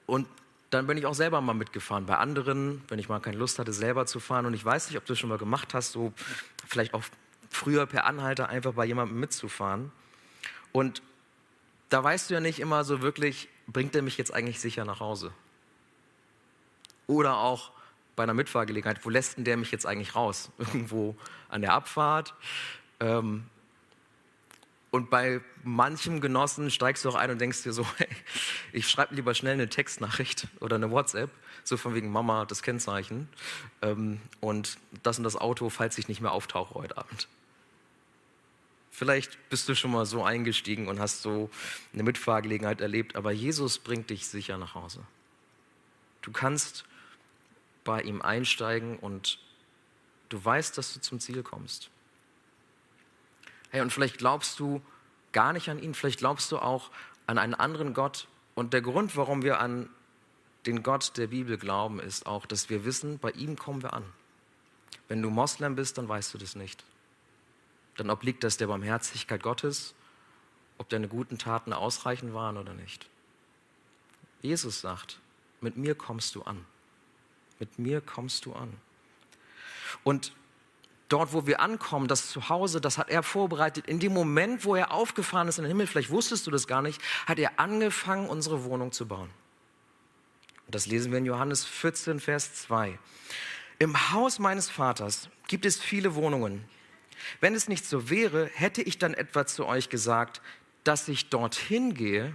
und 0.05 0.27
dann 0.69 0.87
bin 0.87 0.97
ich 0.97 1.05
auch 1.05 1.13
selber 1.13 1.39
mal 1.41 1.53
mitgefahren 1.53 2.05
bei 2.05 2.17
anderen, 2.17 2.81
wenn 2.87 2.97
ich 2.97 3.07
mal 3.07 3.19
keine 3.19 3.37
Lust 3.37 3.59
hatte, 3.59 3.73
selber 3.73 4.05
zu 4.05 4.19
fahren. 4.19 4.45
Und 4.45 4.53
ich 4.55 4.65
weiß 4.65 4.87
nicht, 4.87 4.97
ob 4.97 5.05
du 5.05 5.13
das 5.13 5.19
schon 5.19 5.29
mal 5.29 5.37
gemacht 5.37 5.73
hast, 5.73 5.91
so 5.91 6.13
vielleicht 6.65 6.93
auch 6.95 7.03
früher 7.49 7.85
per 7.85 8.05
Anhalter 8.05 8.49
einfach 8.49 8.73
bei 8.73 8.85
jemandem 8.85 9.19
mitzufahren. 9.19 9.91
Und 10.71 11.03
da 11.89 12.03
weißt 12.03 12.29
du 12.29 12.33
ja 12.33 12.39
nicht 12.39 12.59
immer 12.59 12.83
so 12.83 13.01
wirklich, 13.01 13.49
bringt 13.67 13.95
er 13.95 14.01
mich 14.01 14.17
jetzt 14.17 14.33
eigentlich 14.33 14.59
sicher 14.59 14.83
nach 14.83 14.99
Hause? 14.99 15.31
Oder 17.05 17.37
auch 17.37 17.71
bei 18.15 18.23
einer 18.23 18.33
Mitfahrgelegenheit, 18.33 19.05
wo 19.05 19.09
lässt 19.09 19.37
denn 19.37 19.43
der 19.43 19.57
mich 19.57 19.71
jetzt 19.71 19.85
eigentlich 19.85 20.15
raus? 20.15 20.49
Irgendwo 20.57 21.15
an 21.49 21.61
der 21.61 21.73
Abfahrt? 21.73 22.33
Ähm, 22.99 23.45
und 24.93 25.09
bei 25.09 25.41
manchem 25.63 26.21
Genossen 26.21 26.69
steigst 26.69 27.03
du 27.03 27.09
auch 27.09 27.15
ein 27.15 27.31
und 27.31 27.41
denkst 27.41 27.63
dir 27.63 27.73
so, 27.73 27.83
hey, 27.97 28.07
ich 28.73 28.87
schreibe 28.87 29.15
lieber 29.15 29.33
schnell 29.33 29.53
eine 29.53 29.67
Textnachricht 29.67 30.47
oder 30.59 30.75
eine 30.75 30.91
WhatsApp, 30.91 31.31
so 31.63 31.77
von 31.77 31.95
wegen 31.95 32.11
Mama, 32.11 32.45
das 32.45 32.61
Kennzeichen 32.61 33.27
ähm, 33.81 34.21
und 34.39 34.77
das 35.01 35.17
und 35.17 35.23
das 35.23 35.35
Auto, 35.35 35.71
falls 35.71 35.97
ich 35.97 36.07
nicht 36.09 36.21
mehr 36.21 36.31
auftauche 36.31 36.75
heute 36.75 36.95
Abend. 36.95 37.27
Vielleicht 38.91 39.39
bist 39.49 39.67
du 39.67 39.73
schon 39.73 39.89
mal 39.89 40.05
so 40.05 40.23
eingestiegen 40.23 40.87
und 40.87 40.99
hast 40.99 41.23
so 41.23 41.49
eine 41.91 42.03
Mitfahrgelegenheit 42.03 42.79
erlebt, 42.79 43.15
aber 43.15 43.31
Jesus 43.31 43.79
bringt 43.79 44.11
dich 44.11 44.27
sicher 44.27 44.59
nach 44.59 44.75
Hause. 44.75 44.99
Du 46.21 46.31
kannst 46.31 46.85
bei 47.83 47.99
ihm 48.03 48.21
einsteigen 48.21 48.99
und 48.99 49.39
du 50.29 50.45
weißt, 50.45 50.77
dass 50.77 50.93
du 50.93 51.01
zum 51.01 51.19
Ziel 51.19 51.41
kommst. 51.41 51.89
Hey, 53.73 53.81
und 53.81 53.91
vielleicht 53.91 54.17
glaubst 54.17 54.57
du 54.61 54.81
gar 55.33 55.51
nicht 55.51 55.67
an 55.67 55.81
ihn, 55.81 55.93
vielleicht 55.93 56.19
glaubst 56.19 56.49
du 56.53 56.59
auch 56.59 56.91
an 57.27 57.37
einen 57.37 57.53
anderen 57.53 57.93
Gott. 57.93 58.29
Und 58.55 58.71
der 58.71 58.81
Grund, 58.81 59.17
warum 59.17 59.41
wir 59.41 59.59
an 59.59 59.89
den 60.65 60.81
Gott 60.81 61.17
der 61.17 61.27
Bibel 61.27 61.57
glauben, 61.57 61.99
ist 61.99 62.25
auch, 62.25 62.45
dass 62.45 62.69
wir 62.69 62.85
wissen, 62.85 63.19
bei 63.19 63.31
ihm 63.31 63.57
kommen 63.57 63.83
wir 63.83 63.91
an. 63.91 64.05
Wenn 65.09 65.21
du 65.21 65.29
Moslem 65.29 65.75
bist, 65.75 65.97
dann 65.97 66.07
weißt 66.07 66.33
du 66.33 66.37
das 66.37 66.55
nicht. 66.55 66.85
Dann 67.97 68.09
obliegt 68.09 68.45
das 68.45 68.55
der 68.55 68.67
Barmherzigkeit 68.67 69.43
Gottes 69.43 69.93
ob 70.77 70.89
deine 70.89 71.07
guten 71.07 71.37
Taten 71.37 71.73
ausreichend 71.73 72.33
waren 72.33 72.57
oder 72.57 72.73
nicht. 72.73 73.07
Jesus 74.41 74.81
sagt, 74.81 75.19
mit 75.61 75.77
mir 75.77 75.95
kommst 75.95 76.35
du 76.35 76.43
an. 76.43 76.65
Mit 77.59 77.79
mir 77.79 78.01
kommst 78.01 78.45
du 78.45 78.53
an. 78.53 78.73
Und 80.03 80.33
dort, 81.09 81.33
wo 81.33 81.45
wir 81.45 81.59
ankommen, 81.59 82.07
das 82.07 82.29
Zuhause, 82.29 82.81
das 82.81 82.97
hat 82.97 83.09
er 83.09 83.23
vorbereitet. 83.23 83.87
In 83.87 83.99
dem 83.99 84.13
Moment, 84.13 84.65
wo 84.65 84.75
er 84.75 84.91
aufgefahren 84.91 85.47
ist 85.47 85.57
in 85.57 85.63
den 85.63 85.69
Himmel, 85.69 85.87
vielleicht 85.87 86.09
wusstest 86.09 86.47
du 86.47 86.51
das 86.51 86.67
gar 86.67 86.81
nicht, 86.81 87.01
hat 87.25 87.39
er 87.39 87.59
angefangen, 87.59 88.27
unsere 88.27 88.63
Wohnung 88.63 88.91
zu 88.91 89.07
bauen. 89.07 89.29
Und 90.65 90.75
das 90.75 90.85
lesen 90.85 91.11
wir 91.11 91.19
in 91.19 91.25
Johannes 91.25 91.65
14, 91.65 92.19
Vers 92.19 92.55
2. 92.55 92.97
Im 93.79 94.11
Haus 94.11 94.39
meines 94.39 94.69
Vaters 94.69 95.29
gibt 95.47 95.65
es 95.65 95.81
viele 95.81 96.15
Wohnungen. 96.15 96.63
Wenn 97.41 97.53
es 97.55 97.67
nicht 97.67 97.85
so 97.85 98.09
wäre, 98.09 98.49
hätte 98.53 98.81
ich 98.81 98.97
dann 98.97 99.13
etwa 99.13 99.45
zu 99.45 99.65
euch 99.65 99.89
gesagt, 99.89 100.41
dass 100.83 101.07
ich 101.07 101.29
dorthin 101.29 101.93
gehe, 101.93 102.33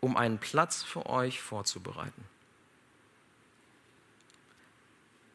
um 0.00 0.16
einen 0.16 0.38
Platz 0.38 0.82
für 0.82 1.06
euch 1.06 1.40
vorzubereiten. 1.40 2.24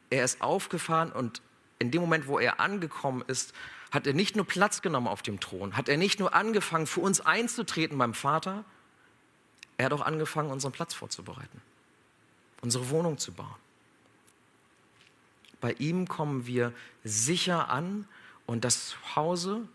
Er 0.10 0.26
ist 0.26 0.42
aufgefahren 0.42 1.12
und 1.12 1.42
in 1.82 1.92
dem 1.92 2.02
Moment, 2.02 2.28
wo 2.28 2.40
er 2.40 2.60
angekommen 2.60 3.24
ist, 3.28 3.54
hat 3.92 4.08
er 4.08 4.14
nicht 4.14 4.36
nur 4.36 4.46
Platz 4.46 4.82
genommen 4.82 5.08
auf 5.08 5.22
dem 5.22 5.40
Thron, 5.40 5.76
hat 5.76 5.90
er 5.90 5.98
nicht 5.98 6.20
nur 6.20 6.34
angefangen, 6.34 6.88
für 6.88 7.02
uns 7.02 7.20
einzutreten 7.22 7.98
beim 7.98 8.14
Vater, 8.14 8.64
er 9.78 9.86
hat 9.86 9.94
auch 9.94 10.02
angefangen, 10.02 10.52
unseren 10.52 10.72
Platz 10.72 10.94
vorzubereiten, 10.94 11.62
unsere 12.62 12.90
Wohnung 12.90 13.18
zu 13.18 13.34
bauen. 13.34 13.56
Bei 15.60 15.74
ihm 15.74 16.08
kommen 16.08 16.48
wir 16.48 16.74
sicher 17.04 17.70
an 17.70 18.08
und 18.46 18.64
das 18.64 18.90
Zuhause 18.90 19.68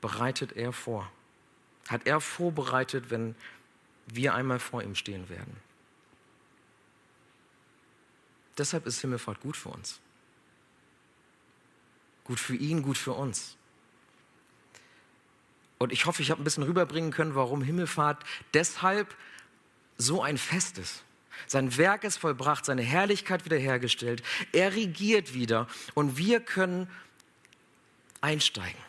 bereitet 0.00 0.52
er 0.52 0.72
vor. 0.72 1.10
Hat 1.88 2.06
er 2.06 2.20
vorbereitet, 2.20 3.10
wenn 3.10 3.34
wir 4.06 4.34
einmal 4.34 4.58
vor 4.58 4.82
ihm 4.82 4.94
stehen 4.94 5.28
werden. 5.28 5.56
Deshalb 8.58 8.86
ist 8.86 9.00
Himmelfahrt 9.00 9.40
gut 9.40 9.56
für 9.56 9.70
uns. 9.70 10.01
Gut 12.32 12.40
für 12.40 12.56
ihn, 12.56 12.80
gut 12.80 12.96
für 12.96 13.12
uns. 13.12 13.58
Und 15.76 15.92
ich 15.92 16.06
hoffe, 16.06 16.22
ich 16.22 16.30
habe 16.30 16.40
ein 16.40 16.44
bisschen 16.44 16.62
rüberbringen 16.62 17.10
können, 17.10 17.34
warum 17.34 17.60
Himmelfahrt 17.60 18.24
deshalb 18.54 19.14
so 19.98 20.22
ein 20.22 20.38
Fest 20.38 20.78
ist. 20.78 21.04
Sein 21.46 21.76
Werk 21.76 22.04
ist 22.04 22.16
vollbracht, 22.16 22.64
seine 22.64 22.80
Herrlichkeit 22.80 23.44
wiederhergestellt. 23.44 24.22
Er 24.52 24.74
regiert 24.74 25.34
wieder 25.34 25.66
und 25.92 26.16
wir 26.16 26.40
können 26.40 26.88
einsteigen. 28.22 28.80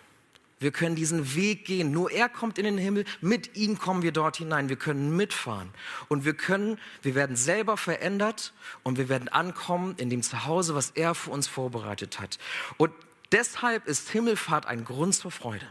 Wir 0.60 0.72
können 0.72 0.96
diesen 0.96 1.36
Weg 1.36 1.66
gehen. 1.66 1.92
Nur 1.92 2.12
er 2.12 2.30
kommt 2.30 2.58
in 2.58 2.64
den 2.64 2.78
Himmel. 2.78 3.04
Mit 3.20 3.58
ihm 3.58 3.78
kommen 3.78 4.04
wir 4.04 4.14
dort 4.14 4.38
hinein. 4.38 4.70
Wir 4.70 4.78
können 4.78 5.18
mitfahren. 5.18 5.70
Und 6.08 6.24
wir 6.24 6.34
können, 6.34 6.80
wir 7.02 7.14
werden 7.14 7.36
selber 7.36 7.76
verändert 7.76 8.54
und 8.84 8.98
wir 8.98 9.10
werden 9.10 9.28
ankommen 9.28 9.96
in 9.98 10.10
dem 10.10 10.24
Zuhause, 10.24 10.76
was 10.76 10.92
er 10.92 11.14
für 11.14 11.32
uns 11.32 11.50
vorbereitet 11.50 12.22
hat. 12.22 12.40
Und 12.78 12.94
deshalb 13.34 13.88
ist 13.88 14.10
Himmelfahrt 14.10 14.65
ein 14.65 14.86
Grund 14.86 15.15
zur 15.15 15.32
Freude. 15.32 15.67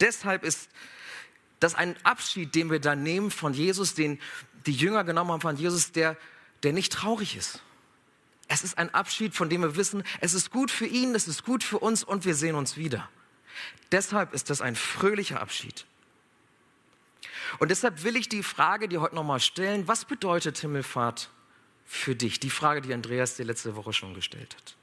Deshalb 0.00 0.44
ist 0.44 0.68
das 1.58 1.74
ein 1.74 1.96
Abschied, 2.04 2.54
den 2.54 2.70
wir 2.70 2.78
da 2.78 2.94
nehmen 2.94 3.30
von 3.30 3.52
Jesus, 3.52 3.94
den 3.94 4.20
die 4.66 4.72
Jünger 4.72 5.02
genommen 5.02 5.32
haben 5.32 5.40
von 5.40 5.56
Jesus, 5.56 5.90
der, 5.90 6.16
der 6.62 6.72
nicht 6.72 6.92
traurig 6.92 7.36
ist. 7.36 7.62
Es 8.46 8.64
ist 8.64 8.78
ein 8.78 8.94
Abschied, 8.94 9.34
von 9.34 9.50
dem 9.50 9.62
wir 9.62 9.76
wissen, 9.76 10.04
es 10.20 10.34
ist 10.34 10.50
gut 10.50 10.70
für 10.70 10.86
ihn, 10.86 11.14
es 11.14 11.26
ist 11.26 11.44
gut 11.44 11.64
für 11.64 11.78
uns 11.78 12.04
und 12.04 12.24
wir 12.24 12.34
sehen 12.34 12.54
uns 12.54 12.76
wieder. 12.76 13.08
Deshalb 13.90 14.32
ist 14.32 14.50
das 14.50 14.60
ein 14.60 14.76
fröhlicher 14.76 15.40
Abschied. 15.40 15.84
Und 17.58 17.70
deshalb 17.70 18.04
will 18.04 18.16
ich 18.16 18.28
die 18.28 18.42
Frage 18.42 18.88
dir 18.88 19.00
heute 19.00 19.14
nochmal 19.14 19.40
stellen, 19.40 19.88
was 19.88 20.04
bedeutet 20.04 20.58
Himmelfahrt 20.58 21.30
für 21.84 22.14
dich? 22.14 22.40
Die 22.40 22.50
Frage, 22.50 22.82
die 22.82 22.92
Andreas 22.92 23.36
dir 23.36 23.44
letzte 23.44 23.74
Woche 23.74 23.92
schon 23.92 24.14
gestellt 24.14 24.54
hat. 24.54 24.77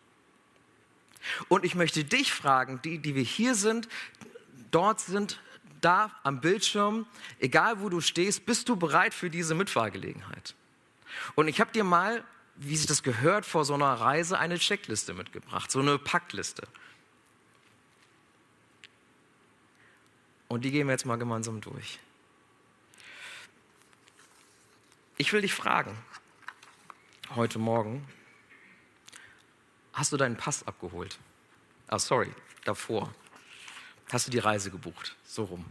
Und 1.48 1.66
ich 1.66 1.76
möchte 1.76 2.04
dich 2.04 2.34
fragen, 2.34 2.82
die, 2.84 3.00
die 3.00 3.16
wir 3.16 3.24
hier 3.24 3.56
sind, 3.56 3.88
dort 4.72 5.00
sind, 5.00 5.40
da 5.82 6.12
am 6.24 6.42
Bildschirm, 6.42 7.06
egal 7.40 7.82
wo 7.82 7.90
du 7.90 8.02
stehst, 8.02 8.46
bist 8.46 8.70
du 8.70 8.76
bereit 8.76 9.14
für 9.14 9.30
diese 9.30 9.56
Mitfahrgelegenheit? 9.56 10.56
Und 11.36 11.48
ich 11.48 11.60
habe 11.60 11.72
dir 11.72 11.84
mal, 11.84 12.24
wie 12.56 12.76
sich 12.76 12.88
das 12.88 13.04
gehört, 13.04 13.46
vor 13.46 13.66
so 13.66 13.74
einer 13.74 13.94
Reise 13.94 14.40
eine 14.40 14.58
Checkliste 14.58 15.14
mitgebracht, 15.14 15.70
so 15.70 15.80
eine 15.80 15.98
Packliste. 15.98 16.68
Und 20.48 20.64
die 20.64 20.72
gehen 20.72 20.88
wir 20.88 20.94
jetzt 20.94 21.06
mal 21.06 21.18
gemeinsam 21.18 21.62
durch. 21.62 22.00
Ich 25.18 25.32
will 25.34 25.42
dich 25.42 25.54
fragen, 25.54 25.98
heute 27.36 27.60
Morgen, 27.60 28.08
hast 29.96 30.14
du 30.14 30.18
deinen 30.18 30.38
Pass 30.38 30.66
abgeholt? 30.68 31.18
Ah, 31.88 31.98
sorry, 31.98 32.32
davor. 32.64 33.14
Hast 34.12 34.28
du 34.28 34.32
die 34.32 34.40
Reise 34.40 34.70
gebucht? 34.70 35.16
So 35.26 35.46
rum. 35.46 35.66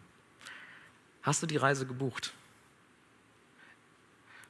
Hast 1.22 1.42
du 1.42 1.46
die 1.46 1.56
Reise 1.56 1.86
gebucht? 1.86 2.34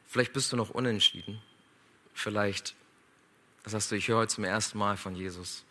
Vielleicht 0.07 0.33
bist 0.33 0.51
du 0.53 0.57
noch 0.57 0.71
unentschieden. 0.71 1.43
Vielleicht 2.15 2.75
sagst 3.65 3.91
du, 3.91 3.97
ich 3.97 4.09
höre 4.09 4.29
zum 4.29 4.45
ersten 4.45 4.79
Mal 4.79 4.97
von 4.97 5.15
Jesus. 5.15 5.65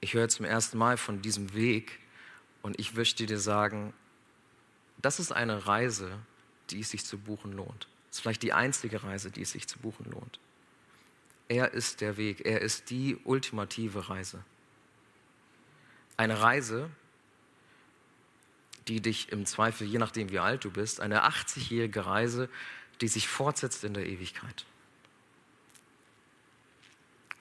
Ich 0.00 0.14
höre 0.14 0.28
zum 0.28 0.44
ersten 0.44 0.78
Mal 0.78 0.96
von 0.96 1.22
diesem 1.22 1.54
Weg, 1.54 1.98
und 2.62 2.78
ich 2.78 2.94
möchte 2.94 3.26
dir 3.26 3.40
sagen, 3.40 3.92
das 4.98 5.18
ist 5.18 5.32
eine 5.32 5.66
Reise, 5.66 6.18
die 6.70 6.80
es 6.80 6.90
sich 6.90 7.04
zu 7.04 7.18
buchen 7.18 7.52
lohnt. 7.52 7.88
Das 8.08 8.18
ist 8.18 8.20
vielleicht 8.20 8.42
die 8.42 8.52
einzige 8.52 9.02
Reise, 9.02 9.30
die 9.30 9.42
es 9.42 9.50
sich 9.50 9.66
zu 9.66 9.78
buchen 9.80 10.10
lohnt. 10.10 10.38
Er 11.52 11.74
ist 11.74 12.00
der 12.00 12.16
Weg, 12.16 12.46
er 12.46 12.62
ist 12.62 12.88
die 12.88 13.18
ultimative 13.24 14.08
Reise. 14.08 14.42
Eine 16.16 16.40
Reise, 16.40 16.88
die 18.88 19.02
dich 19.02 19.30
im 19.30 19.44
Zweifel, 19.44 19.86
je 19.86 19.98
nachdem 19.98 20.30
wie 20.30 20.38
alt 20.38 20.64
du 20.64 20.70
bist, 20.70 21.02
eine 21.02 21.26
80-jährige 21.26 22.06
Reise, 22.06 22.48
die 23.02 23.08
sich 23.08 23.28
fortsetzt 23.28 23.84
in 23.84 23.92
der 23.92 24.06
Ewigkeit. 24.06 24.64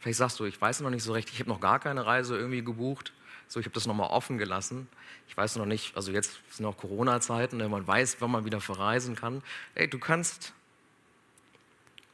Vielleicht 0.02 0.18
sagst 0.18 0.42
du, 0.42 0.44
ich 0.44 0.60
weiß 0.60 0.82
noch 0.82 0.90
nicht 0.90 1.04
so 1.04 1.14
recht, 1.14 1.30
ich 1.30 1.40
habe 1.40 1.50
noch 1.50 1.62
gar 1.62 1.80
keine 1.80 2.06
Reise 2.06 2.36
irgendwie 2.36 2.66
gebucht. 2.66 3.14
So, 3.48 3.62
ich 3.62 3.66
habe 3.66 3.76
das 3.76 3.88
nochmal 3.88 4.10
offen 4.10 4.38
gelassen. 4.38 4.90
Ich 5.30 5.38
weiß 5.38 5.56
noch 5.56 5.66
nicht, 5.66 5.96
also 5.96 6.12
jetzt 6.12 6.38
sind 6.50 6.66
auch 6.66 6.76
Corona-Zeiten, 6.76 7.56
ne, 7.56 7.70
man 7.70 7.88
weiß, 7.88 8.18
wann 8.20 8.32
man 8.32 8.44
wieder 8.44 8.60
verreisen 8.60 9.16
kann. 9.16 9.42
Ey, 9.74 9.88
du 9.90 10.00
kannst, 10.00 10.52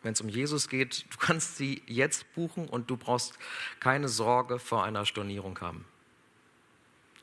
wenn 0.08 0.14
es 0.14 0.22
um 0.22 0.30
Jesus 0.30 0.70
geht, 0.70 1.06
du 1.10 1.18
kannst 1.20 1.58
sie 1.58 1.84
jetzt 1.86 2.34
buchen 2.34 2.70
und 2.70 2.90
du 2.90 2.96
brauchst 2.96 3.34
keine 3.82 4.08
Sorge 4.08 4.58
vor 4.58 4.86
einer 4.86 5.06
Stornierung 5.06 5.60
haben. 5.60 5.84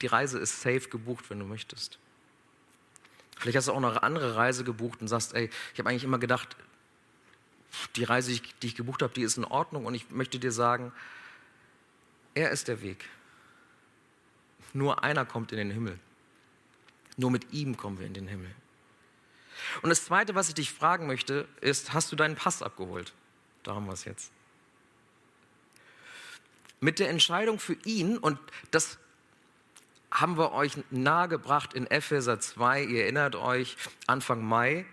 Die 0.03 0.07
Reise 0.07 0.39
ist 0.39 0.61
safe 0.61 0.91
gebucht, 0.91 1.31
wenn 1.31 1.39
du 1.39 1.47
möchtest. 1.47 1.99
Vielleicht 3.39 3.57
hast 3.57 3.69
du 3.69 3.73
auch 3.73 3.81
noch 3.81 3.93
eine 3.93 4.03
andere 4.03 4.37
Reise 4.37 4.65
gebucht 4.65 5.01
und 5.01 5.09
sagst, 5.09 5.35
ey, 5.35 5.49
ich 5.73 5.79
habe 5.79 5.89
eigentlich 5.89 6.05
immer 6.05 6.19
gedacht, 6.19 6.57
die 7.97 8.05
Reise, 8.05 8.39
die 8.61 8.67
ich 8.67 8.75
gebucht 8.75 9.03
habe, 9.03 9.15
die 9.15 9.23
ist 9.23 9.39
in 9.39 9.47
Ordnung 9.47 9.87
und 9.87 9.95
ich 9.95 10.11
möchte 10.11 10.39
dir 10.39 10.53
sagen, 10.53 10.93
er 12.35 12.51
ist 12.51 12.69
der 12.69 12.83
Weg. 12.83 13.09
Nur 14.75 15.03
einer 15.03 15.25
kommt 15.25 15.53
in 15.53 15.59
den 15.59 15.71
Himmel. 15.71 15.99
Nur 17.17 17.31
mit 17.31 17.51
ihm 17.53 17.79
kommen 17.79 17.99
wir 17.99 18.07
in 18.07 18.15
den 18.15 18.27
Himmel. 18.27 18.55
Und 19.83 19.91
das 19.91 20.05
Zweite, 20.05 20.35
was 20.35 20.49
ich 20.49 20.55
dich 20.55 20.73
fragen 20.73 21.07
möchte, 21.07 21.49
ist, 21.61 21.93
hast 21.93 22.11
du 22.13 22.17
deinen 22.17 22.37
Pass 22.37 22.63
abgeholt? 22.63 23.13
Da 23.63 23.75
haben 23.75 23.87
wir 23.87 23.93
es 23.93 24.05
jetzt. 24.05 24.31
Mit 26.81 26.99
der 26.99 27.09
Entscheidung 27.09 27.59
für 27.59 27.77
ihn, 27.85 28.19
und 28.19 28.39
das 28.71 28.99
haben 30.11 30.37
wir 30.37 30.53
euch 30.53 30.73
nahegebracht 30.91 31.75
in 31.75 31.87
Epheser 31.87 32.39
2, 32.39 32.85
ihr 32.85 33.03
erinnert 33.05 33.37
euch, 33.37 33.77
Anfang 34.07 34.45
Mai, 34.45 34.87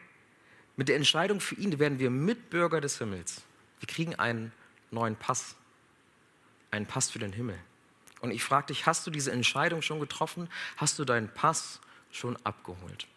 mit 0.77 0.87
der 0.87 0.95
Entscheidung 0.95 1.41
für 1.41 1.55
ihn 1.55 1.77
werden 1.79 1.99
wir 1.99 2.09
Mitbürger 2.09 2.81
des 2.81 2.97
Himmels. 2.97 3.41
Wir 3.79 3.87
kriegen 3.87 4.15
einen 4.15 4.51
neuen 4.89 5.15
Pass, 5.15 5.55
einen 6.71 6.85
Pass 6.85 7.11
für 7.11 7.19
den 7.19 7.33
Himmel. 7.33 7.59
Und 8.21 8.31
ich 8.31 8.43
frage 8.43 8.67
dich, 8.67 8.85
hast 8.85 9.05
du 9.05 9.11
diese 9.11 9.31
Entscheidung 9.31 9.81
schon 9.81 9.99
getroffen? 9.99 10.49
Hast 10.77 10.97
du 10.97 11.05
deinen 11.05 11.29
Pass 11.29 11.81
schon 12.11 12.37
abgeholt? 12.45 13.07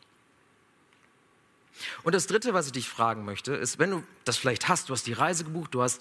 Und 2.03 2.15
das 2.15 2.27
Dritte, 2.27 2.55
was 2.55 2.67
ich 2.67 2.73
dich 2.73 2.89
fragen 2.89 3.25
möchte, 3.25 3.55
ist, 3.55 3.79
wenn 3.79 3.91
du 3.91 4.05
das 4.25 4.37
vielleicht 4.37 4.69
hast, 4.69 4.89
du 4.89 4.93
hast 4.93 5.07
die 5.07 5.13
Reise 5.13 5.45
gebucht, 5.45 5.75
du 5.75 5.83
hast 5.83 6.01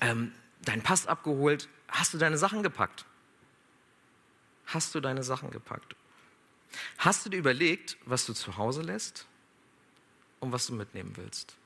ähm, 0.00 0.32
deinen 0.62 0.82
Pass 0.82 1.06
abgeholt, 1.06 1.68
hast 1.88 2.14
du 2.14 2.18
deine 2.18 2.38
Sachen 2.38 2.62
gepackt? 2.62 3.04
Hast 4.66 4.94
du 4.94 5.00
deine 5.00 5.22
Sachen 5.22 5.50
gepackt? 5.50 5.96
Hast 6.98 7.26
du 7.26 7.30
dir 7.30 7.36
überlegt, 7.36 7.98
was 8.06 8.24
du 8.24 8.32
zu 8.32 8.56
Hause 8.56 8.82
lässt 8.82 9.26
und 10.40 10.52
was 10.52 10.66
du 10.66 10.74
mitnehmen 10.74 11.12
willst? 11.16 11.56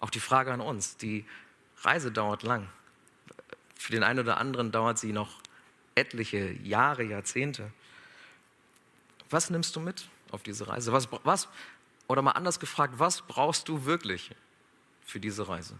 Auch 0.00 0.10
die 0.10 0.20
Frage 0.20 0.52
an 0.52 0.60
uns, 0.60 0.96
die 0.96 1.24
Reise 1.82 2.10
dauert 2.10 2.42
lang. 2.42 2.68
Für 3.76 3.92
den 3.92 4.02
einen 4.02 4.18
oder 4.18 4.38
anderen 4.38 4.72
dauert 4.72 4.98
sie 4.98 5.12
noch 5.12 5.40
etliche 5.94 6.52
Jahre, 6.52 7.04
Jahrzehnte. 7.04 7.72
Was 9.32 9.50
nimmst 9.50 9.74
du 9.76 9.80
mit 9.80 10.08
auf 10.30 10.42
diese 10.42 10.68
Reise? 10.68 10.92
Was, 10.92 11.08
was, 11.24 11.48
oder 12.06 12.22
mal 12.22 12.32
anders 12.32 12.60
gefragt, 12.60 12.94
was 12.98 13.22
brauchst 13.22 13.68
du 13.68 13.84
wirklich 13.84 14.30
für 15.04 15.20
diese 15.20 15.48
Reise? 15.48 15.78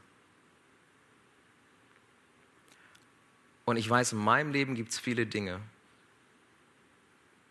Und 3.64 3.76
ich 3.76 3.88
weiß, 3.88 4.12
in 4.12 4.18
meinem 4.18 4.52
Leben 4.52 4.74
gibt 4.74 4.92
es 4.92 4.98
viele 4.98 5.26
Dinge, 5.26 5.60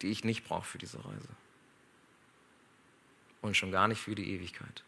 die 0.01 0.07
ich 0.07 0.23
nicht 0.23 0.43
brauche 0.43 0.65
für 0.65 0.77
diese 0.77 0.97
Reise. 0.97 1.29
Und 3.41 3.55
schon 3.55 3.71
gar 3.71 3.87
nicht 3.87 4.01
für 4.01 4.15
die 4.15 4.31
Ewigkeit. 4.33 4.83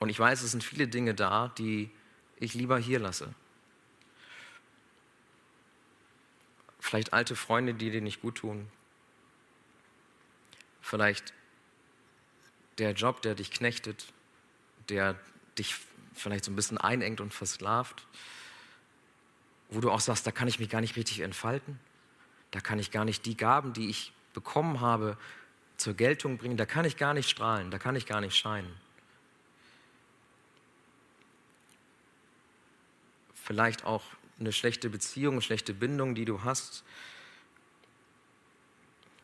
Und 0.00 0.08
ich 0.08 0.18
weiß, 0.18 0.42
es 0.42 0.50
sind 0.50 0.62
viele 0.62 0.88
Dinge 0.88 1.14
da, 1.14 1.48
die 1.48 1.90
ich 2.36 2.54
lieber 2.54 2.78
hier 2.78 2.98
lasse. 2.98 3.32
Vielleicht 6.78 7.12
alte 7.12 7.36
Freunde, 7.36 7.74
die 7.74 7.90
dir 7.90 8.02
nicht 8.02 8.20
gut 8.20 8.36
tun. 8.36 8.68
Vielleicht 10.84 11.32
der 12.76 12.92
Job, 12.92 13.22
der 13.22 13.34
dich 13.34 13.50
knechtet, 13.50 14.12
der 14.90 15.18
dich 15.56 15.76
vielleicht 16.12 16.44
so 16.44 16.52
ein 16.52 16.56
bisschen 16.56 16.76
einengt 16.76 17.22
und 17.22 17.32
versklavt, 17.32 18.06
wo 19.70 19.80
du 19.80 19.90
auch 19.90 20.00
sagst, 20.00 20.26
da 20.26 20.30
kann 20.30 20.46
ich 20.46 20.58
mich 20.58 20.68
gar 20.68 20.82
nicht 20.82 20.94
richtig 20.96 21.20
entfalten, 21.20 21.80
da 22.50 22.60
kann 22.60 22.78
ich 22.78 22.90
gar 22.90 23.06
nicht 23.06 23.24
die 23.24 23.34
Gaben, 23.34 23.72
die 23.72 23.88
ich 23.88 24.12
bekommen 24.34 24.82
habe, 24.82 25.16
zur 25.78 25.94
Geltung 25.94 26.36
bringen, 26.36 26.58
da 26.58 26.66
kann 26.66 26.84
ich 26.84 26.98
gar 26.98 27.14
nicht 27.14 27.30
strahlen, 27.30 27.70
da 27.70 27.78
kann 27.78 27.96
ich 27.96 28.04
gar 28.04 28.20
nicht 28.20 28.36
scheinen. 28.36 28.70
Vielleicht 33.42 33.86
auch 33.86 34.04
eine 34.38 34.52
schlechte 34.52 34.90
Beziehung, 34.90 35.40
schlechte 35.40 35.72
Bindung, 35.72 36.14
die 36.14 36.26
du 36.26 36.44
hast, 36.44 36.84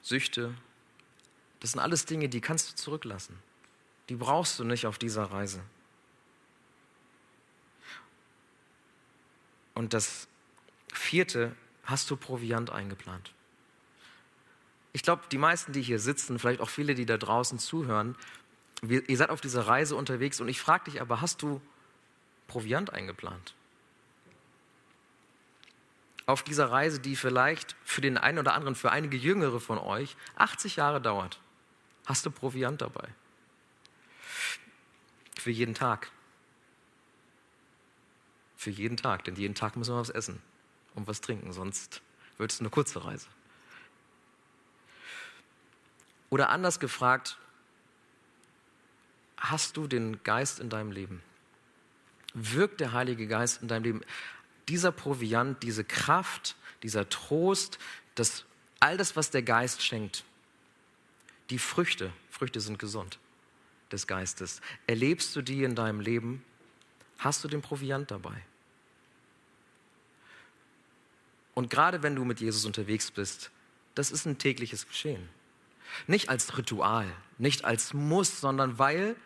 Süchte, 0.00 0.54
das 1.60 1.72
sind 1.72 1.80
alles 1.80 2.06
Dinge, 2.06 2.28
die 2.28 2.40
kannst 2.40 2.72
du 2.72 2.76
zurücklassen. 2.76 3.38
Die 4.08 4.16
brauchst 4.16 4.58
du 4.58 4.64
nicht 4.64 4.86
auf 4.86 4.98
dieser 4.98 5.24
Reise. 5.24 5.60
Und 9.74 9.94
das 9.94 10.26
vierte, 10.92 11.54
hast 11.84 12.10
du 12.10 12.16
Proviant 12.16 12.70
eingeplant? 12.70 13.32
Ich 14.92 15.02
glaube, 15.02 15.22
die 15.30 15.38
meisten, 15.38 15.72
die 15.72 15.82
hier 15.82 16.00
sitzen, 16.00 16.38
vielleicht 16.38 16.60
auch 16.60 16.68
viele, 16.68 16.94
die 16.94 17.06
da 17.06 17.16
draußen 17.16 17.58
zuhören, 17.58 18.16
ihr 18.82 19.16
seid 19.16 19.30
auf 19.30 19.40
dieser 19.40 19.66
Reise 19.66 19.94
unterwegs 19.94 20.40
und 20.40 20.48
ich 20.48 20.60
frage 20.60 20.90
dich 20.90 21.00
aber, 21.00 21.20
hast 21.20 21.42
du 21.42 21.60
Proviant 22.48 22.92
eingeplant? 22.92 23.54
Auf 26.26 26.42
dieser 26.42 26.70
Reise, 26.70 27.00
die 27.00 27.16
vielleicht 27.16 27.76
für 27.84 28.00
den 28.00 28.18
einen 28.18 28.38
oder 28.38 28.54
anderen, 28.54 28.74
für 28.74 28.90
einige 28.90 29.16
Jüngere 29.16 29.60
von 29.60 29.78
euch 29.78 30.16
80 30.36 30.76
Jahre 30.76 31.00
dauert. 31.00 31.40
Hast 32.10 32.26
du 32.26 32.32
Proviant 32.32 32.80
dabei? 32.80 33.08
Für 35.36 35.52
jeden 35.52 35.74
Tag. 35.74 36.10
Für 38.56 38.70
jeden 38.70 38.96
Tag, 38.96 39.22
denn 39.22 39.36
jeden 39.36 39.54
Tag 39.54 39.76
müssen 39.76 39.94
wir 39.94 40.00
was 40.00 40.10
essen 40.10 40.42
und 40.96 41.06
was 41.06 41.20
trinken, 41.20 41.52
sonst 41.52 42.02
wird 42.36 42.50
es 42.50 42.58
eine 42.58 42.68
kurze 42.68 43.04
Reise. 43.04 43.28
Oder 46.30 46.48
anders 46.48 46.80
gefragt, 46.80 47.38
hast 49.36 49.76
du 49.76 49.86
den 49.86 50.20
Geist 50.24 50.58
in 50.58 50.68
deinem 50.68 50.90
Leben? 50.90 51.22
Wirkt 52.34 52.80
der 52.80 52.90
Heilige 52.92 53.28
Geist 53.28 53.62
in 53.62 53.68
deinem 53.68 53.84
Leben? 53.84 54.00
Dieser 54.66 54.90
Proviant, 54.90 55.62
diese 55.62 55.84
Kraft, 55.84 56.56
dieser 56.82 57.08
Trost, 57.08 57.78
das, 58.16 58.46
all 58.80 58.96
das, 58.96 59.14
was 59.14 59.30
der 59.30 59.44
Geist 59.44 59.80
schenkt, 59.84 60.24
die 61.50 61.58
Früchte, 61.58 62.12
Früchte 62.30 62.60
sind 62.60 62.78
gesund 62.78 63.18
des 63.92 64.06
Geistes, 64.06 64.60
erlebst 64.86 65.34
du 65.34 65.42
die 65.42 65.64
in 65.64 65.74
deinem 65.74 66.00
Leben? 66.00 66.44
Hast 67.18 67.44
du 67.44 67.48
den 67.48 67.60
Proviant 67.60 68.10
dabei? 68.10 68.42
Und 71.54 71.68
gerade 71.68 72.02
wenn 72.02 72.14
du 72.14 72.24
mit 72.24 72.40
Jesus 72.40 72.64
unterwegs 72.64 73.10
bist, 73.10 73.50
das 73.94 74.10
ist 74.12 74.24
ein 74.24 74.38
tägliches 74.38 74.86
Geschehen. 74.86 75.28
Nicht 76.06 76.28
als 76.28 76.56
Ritual, 76.56 77.10
nicht 77.36 77.64
als 77.64 77.92
Muss, 77.92 78.40
sondern 78.40 78.78
weil 78.78 79.16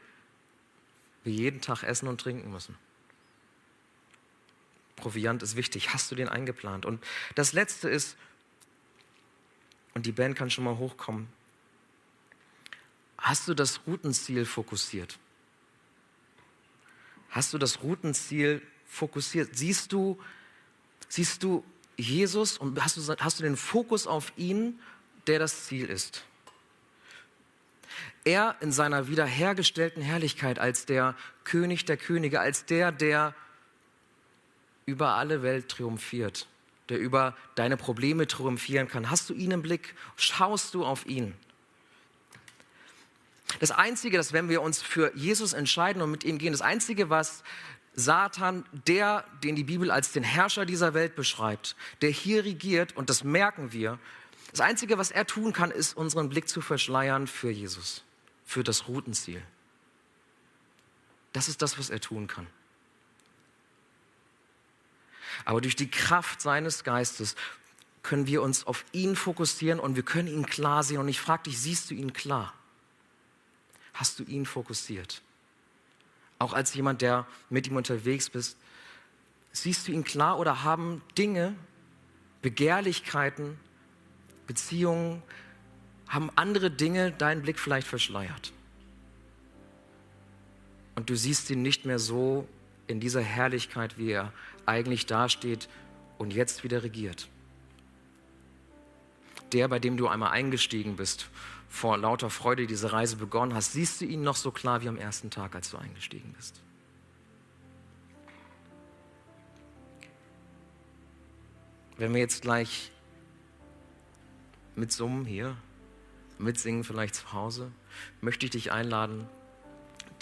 wir 1.22 1.32
jeden 1.32 1.60
Tag 1.60 1.82
essen 1.82 2.08
und 2.08 2.20
trinken 2.20 2.50
müssen. 2.50 2.74
Proviant 4.96 5.42
ist 5.42 5.56
wichtig. 5.56 5.92
Hast 5.92 6.10
du 6.10 6.14
den 6.14 6.28
eingeplant? 6.28 6.86
Und 6.86 7.04
das 7.34 7.52
Letzte 7.52 7.88
ist, 7.88 8.16
und 9.92 10.06
die 10.06 10.12
Band 10.12 10.36
kann 10.36 10.50
schon 10.50 10.64
mal 10.64 10.78
hochkommen, 10.78 11.28
Hast 13.24 13.48
du 13.48 13.54
das 13.54 13.80
Routenziel 13.86 14.44
fokussiert? 14.44 15.18
Hast 17.30 17.54
du 17.54 17.58
das 17.58 17.82
Routenziel 17.82 18.60
fokussiert? 18.86 19.56
Siehst 19.56 19.94
du, 19.94 20.20
siehst 21.08 21.42
du 21.42 21.64
Jesus 21.96 22.58
und 22.58 22.78
hast 22.84 22.98
du, 22.98 23.16
hast 23.18 23.38
du 23.38 23.44
den 23.44 23.56
Fokus 23.56 24.06
auf 24.06 24.34
ihn, 24.36 24.78
der 25.26 25.38
das 25.38 25.64
Ziel 25.64 25.88
ist? 25.88 26.22
Er 28.24 28.56
in 28.60 28.72
seiner 28.72 29.08
wiederhergestellten 29.08 30.02
Herrlichkeit 30.02 30.58
als 30.58 30.84
der 30.84 31.16
König 31.44 31.86
der 31.86 31.96
Könige, 31.96 32.40
als 32.40 32.66
der, 32.66 32.92
der 32.92 33.34
über 34.84 35.14
alle 35.14 35.42
Welt 35.42 35.70
triumphiert, 35.70 36.46
der 36.90 36.98
über 36.98 37.34
deine 37.54 37.78
Probleme 37.78 38.26
triumphieren 38.26 38.86
kann. 38.86 39.08
Hast 39.08 39.30
du 39.30 39.34
ihn 39.34 39.50
im 39.50 39.62
Blick? 39.62 39.94
Schaust 40.16 40.74
du 40.74 40.84
auf 40.84 41.06
ihn? 41.06 41.34
Das 43.60 43.70
Einzige, 43.70 44.16
dass 44.16 44.32
wenn 44.32 44.48
wir 44.48 44.62
uns 44.62 44.82
für 44.82 45.14
Jesus 45.14 45.52
entscheiden 45.52 46.02
und 46.02 46.10
mit 46.10 46.24
ihm 46.24 46.38
gehen, 46.38 46.52
das 46.52 46.62
Einzige, 46.62 47.10
was 47.10 47.42
Satan, 47.94 48.64
der, 48.86 49.24
den 49.42 49.54
die 49.54 49.64
Bibel 49.64 49.90
als 49.90 50.12
den 50.12 50.24
Herrscher 50.24 50.66
dieser 50.66 50.94
Welt 50.94 51.14
beschreibt, 51.14 51.76
der 52.02 52.10
hier 52.10 52.44
regiert, 52.44 52.96
und 52.96 53.10
das 53.10 53.22
merken 53.22 53.72
wir, 53.72 53.98
das 54.50 54.60
Einzige, 54.60 54.98
was 54.98 55.10
er 55.10 55.26
tun 55.26 55.52
kann, 55.52 55.70
ist, 55.70 55.96
unseren 55.96 56.28
Blick 56.28 56.48
zu 56.48 56.60
verschleiern 56.60 57.26
für 57.26 57.50
Jesus, 57.50 58.02
für 58.44 58.64
das 58.64 58.88
Routenziel. 58.88 59.42
Das 61.32 61.48
ist 61.48 61.62
das, 61.62 61.78
was 61.78 61.90
er 61.90 62.00
tun 62.00 62.26
kann. 62.26 62.46
Aber 65.44 65.60
durch 65.60 65.76
die 65.76 65.90
Kraft 65.90 66.40
seines 66.40 66.84
Geistes 66.84 67.34
können 68.02 68.26
wir 68.26 68.42
uns 68.42 68.66
auf 68.66 68.84
ihn 68.92 69.16
fokussieren 69.16 69.80
und 69.80 69.96
wir 69.96 70.04
können 70.04 70.28
ihn 70.28 70.46
klar 70.46 70.84
sehen. 70.84 70.98
Und 70.98 71.08
ich 71.08 71.20
frage 71.20 71.44
dich, 71.44 71.58
siehst 71.58 71.90
du 71.90 71.94
ihn 71.94 72.12
klar? 72.12 72.54
Hast 73.94 74.18
du 74.18 74.24
ihn 74.24 74.44
fokussiert? 74.44 75.22
Auch 76.38 76.52
als 76.52 76.74
jemand, 76.74 77.00
der 77.00 77.26
mit 77.48 77.66
ihm 77.68 77.76
unterwegs 77.76 78.28
bist, 78.28 78.58
siehst 79.52 79.88
du 79.88 79.92
ihn 79.92 80.04
klar 80.04 80.38
oder 80.38 80.64
haben 80.64 81.00
Dinge, 81.16 81.54
Begehrlichkeiten, 82.42 83.56
Beziehungen, 84.46 85.22
haben 86.08 86.30
andere 86.36 86.70
Dinge 86.70 87.12
deinen 87.12 87.42
Blick 87.42 87.58
vielleicht 87.58 87.86
verschleiert? 87.86 88.52
Und 90.96 91.08
du 91.08 91.16
siehst 91.16 91.48
ihn 91.50 91.62
nicht 91.62 91.86
mehr 91.86 91.98
so 91.98 92.46
in 92.86 93.00
dieser 93.00 93.22
Herrlichkeit, 93.22 93.96
wie 93.96 94.10
er 94.10 94.32
eigentlich 94.66 95.06
dasteht 95.06 95.68
und 96.18 96.32
jetzt 96.32 96.64
wieder 96.64 96.82
regiert. 96.82 97.28
Der, 99.52 99.68
bei 99.68 99.78
dem 99.78 99.96
du 99.96 100.08
einmal 100.08 100.32
eingestiegen 100.32 100.96
bist 100.96 101.28
vor 101.68 101.98
lauter 101.98 102.30
Freude 102.30 102.66
diese 102.66 102.92
Reise 102.92 103.16
begonnen 103.16 103.54
hast, 103.54 103.72
siehst 103.72 104.00
du 104.00 104.04
ihn 104.04 104.22
noch 104.22 104.36
so 104.36 104.50
klar 104.50 104.82
wie 104.82 104.88
am 104.88 104.96
ersten 104.96 105.30
Tag, 105.30 105.54
als 105.54 105.70
du 105.70 105.76
eingestiegen 105.76 106.32
bist. 106.36 106.60
Wenn 111.96 112.12
wir 112.12 112.20
jetzt 112.20 112.42
gleich 112.42 112.90
mitsummen 114.74 115.24
hier, 115.24 115.56
mitsingen 116.38 116.84
vielleicht 116.84 117.14
zu 117.14 117.32
Hause, 117.32 117.70
möchte 118.20 118.46
ich 118.46 118.52
dich 118.52 118.72
einladen, 118.72 119.28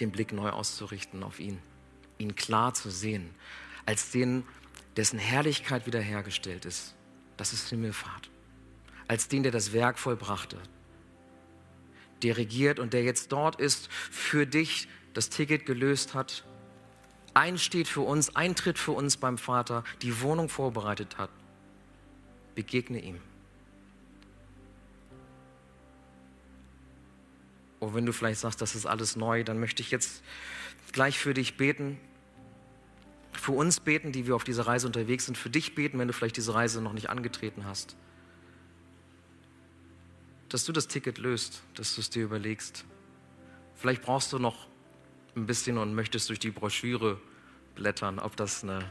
den 0.01 0.11
Blick 0.11 0.33
neu 0.33 0.51
auszurichten 0.51 1.23
auf 1.23 1.41
ihn, 1.41 1.59
ihn 2.19 2.35
klar 2.35 2.75
zu 2.75 2.91
sehen, 2.91 3.35
als 3.87 4.11
den, 4.11 4.45
dessen 4.97 5.19
Herrlichkeit 5.19 5.87
wiederhergestellt 5.87 6.65
ist. 6.65 6.95
Das 7.37 7.53
ist 7.53 7.69
Himmelfahrt. 7.69 8.31
Als 9.09 9.29
den, 9.29 9.43
der 9.43 9.53
das 9.53 9.73
Werk 9.73 9.99
vollbrachte, 9.99 10.59
der 12.23 12.37
regiert 12.37 12.79
und 12.79 12.93
der 12.93 13.03
jetzt 13.03 13.33
dort 13.33 13.61
ist, 13.61 13.89
für 13.91 14.47
dich 14.47 14.89
das 15.15 15.29
Ticket 15.29 15.67
gelöst 15.67 16.15
hat, 16.15 16.45
einsteht 17.35 17.89
für 17.89 18.03
uns, 18.03 18.37
eintritt 18.37 18.79
für 18.79 18.93
uns 18.93 19.17
beim 19.17 19.39
Vater, 19.39 19.85
die 20.03 20.21
Wohnung 20.21 20.49
vorbereitet 20.49 21.19
hat. 21.19 21.31
Begegne 22.55 23.01
ihm. 23.01 23.21
Und 27.81 27.95
wenn 27.95 28.07
du 28.07 28.13
vielleicht 28.13 28.41
sagst, 28.41 28.61
das 28.61 28.75
ist 28.77 28.87
alles 28.87 29.17
neu, 29.17 29.43
dann 29.43 29.59
möchte 29.59 29.83
ich 29.83 29.91
jetzt 29.91 30.23
gleich 30.93 31.19
für 31.19 31.35
dich 31.35 31.57
beten. 31.57 31.99
für 33.33 33.53
uns 33.53 33.81
beten, 33.81 34.13
die 34.13 34.27
wir 34.27 34.37
auf 34.37 34.45
dieser 34.45 34.67
Reise 34.67 34.87
unterwegs 34.87 35.25
sind, 35.25 35.37
für 35.37 35.51
dich 35.51 35.75
beten, 35.75 35.99
wenn 35.99 36.07
du 36.07 36.15
vielleicht 36.15 36.37
diese 36.37 36.55
Reise 36.55 36.81
noch 36.83 36.93
nicht 36.93 37.09
angetreten 37.09 37.65
hast. 37.65 37.97
Dass 40.53 40.65
du 40.65 40.73
das 40.73 40.87
Ticket 40.87 41.17
löst, 41.17 41.63
dass 41.75 41.95
du 41.95 42.03
es 42.03 42.11
dir 42.11 42.23
überlegst. 42.25 42.85
Vielleicht 43.75 44.03
brauchst 44.03 44.35
du 44.35 44.39
noch 44.39 44.69
ein 45.35 45.47
bisschen 45.47 45.79
und 45.79 45.95
möchtest 45.95 46.29
durch 46.29 46.39
die 46.39 46.51
Broschüre 46.51 47.19
blättern, 47.75 48.19
ob 48.19 48.37
das 48.37 48.63
eine 48.63 48.85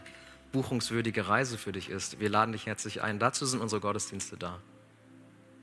buchungswürdige 0.51 1.27
Reise 1.27 1.59
für 1.59 1.71
dich 1.71 1.89
ist. 1.89 2.19
Wir 2.19 2.29
laden 2.29 2.51
dich 2.51 2.65
herzlich 2.65 3.03
ein. 3.03 3.19
Dazu 3.19 3.45
sind 3.45 3.61
unsere 3.61 3.79
Gottesdienste 3.79 4.37
da. 4.37 4.59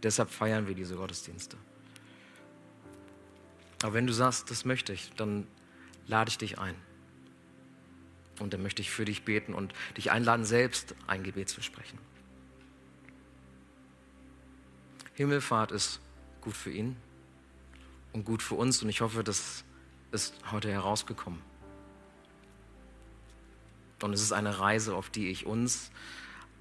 Deshalb 0.05 0.31
feiern 0.31 0.69
wir 0.69 0.77
diese 0.77 0.95
Gottesdienste. 0.95 1.57
Aber 3.83 3.95
wenn 3.95 4.07
du 4.07 4.13
sagst, 4.13 4.53
das 4.53 4.65
möchte 4.65 4.93
ich, 4.93 5.11
dann 5.17 5.49
lade 6.07 6.29
ich 6.31 6.39
dich 6.39 6.61
ein. 6.61 6.77
Und 8.39 8.55
dann 8.55 8.63
möchte 8.63 8.83
ich 8.83 8.91
für 8.93 9.05
dich 9.05 9.25
beten 9.25 9.53
und 9.53 9.75
dich 9.97 10.13
einladen, 10.13 10.45
selbst 10.45 10.95
ein 11.09 11.25
Gebet 11.25 11.49
zu 11.49 11.61
sprechen. 11.61 11.99
Himmelfahrt 15.19 15.73
ist 15.73 15.99
gut 16.41 16.57
für 16.57 16.71
ihn 16.71 16.97
und 18.13 18.25
gut 18.25 18.41
für 18.41 18.55
uns 18.55 18.81
und 18.85 18.89
ich 18.89 19.01
hoffe, 19.01 19.25
das 19.25 19.65
ist 20.13 20.33
heute 20.53 20.71
herausgekommen. 20.71 21.43
Und 24.01 24.13
es 24.13 24.23
ist 24.23 24.31
eine 24.31 24.61
Reise, 24.61 24.95
auf 24.95 25.11
die 25.11 25.29
ich 25.29 25.45
uns 25.45 25.91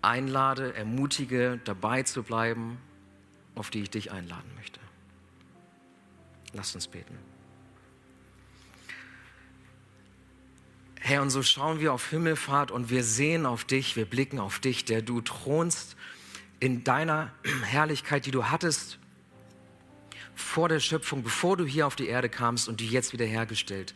einlade, 0.01 0.73
ermutige, 0.73 1.59
dabei 1.65 2.01
zu 2.01 2.23
bleiben, 2.23 2.79
auf 3.53 3.69
die 3.69 3.83
ich 3.83 3.91
dich 3.91 4.11
einladen 4.11 4.49
möchte. 4.55 4.79
Lass 6.53 6.73
uns 6.73 6.87
beten. 6.87 7.15
Herr, 10.99 11.21
und 11.21 11.29
so 11.29 11.43
schauen 11.43 11.79
wir 11.79 11.93
auf 11.93 12.09
Himmelfahrt 12.09 12.71
und 12.71 12.89
wir 12.89 13.03
sehen 13.03 13.45
auf 13.45 13.65
dich, 13.65 13.95
wir 13.95 14.05
blicken 14.05 14.39
auf 14.39 14.57
dich, 14.57 14.83
der 14.83 15.03
du 15.03 15.21
thronst 15.21 15.95
in 16.59 16.83
deiner 16.83 17.31
Herrlichkeit, 17.63 18.25
die 18.25 18.31
du 18.31 18.45
hattest 18.45 18.99
vor 20.35 20.69
der 20.69 20.79
Schöpfung, 20.79 21.23
bevor 21.23 21.57
du 21.57 21.65
hier 21.65 21.87
auf 21.87 21.95
die 21.95 22.07
Erde 22.07 22.29
kamst 22.29 22.69
und 22.69 22.79
die 22.79 22.87
jetzt 22.87 23.11
wiederhergestellt 23.11 23.93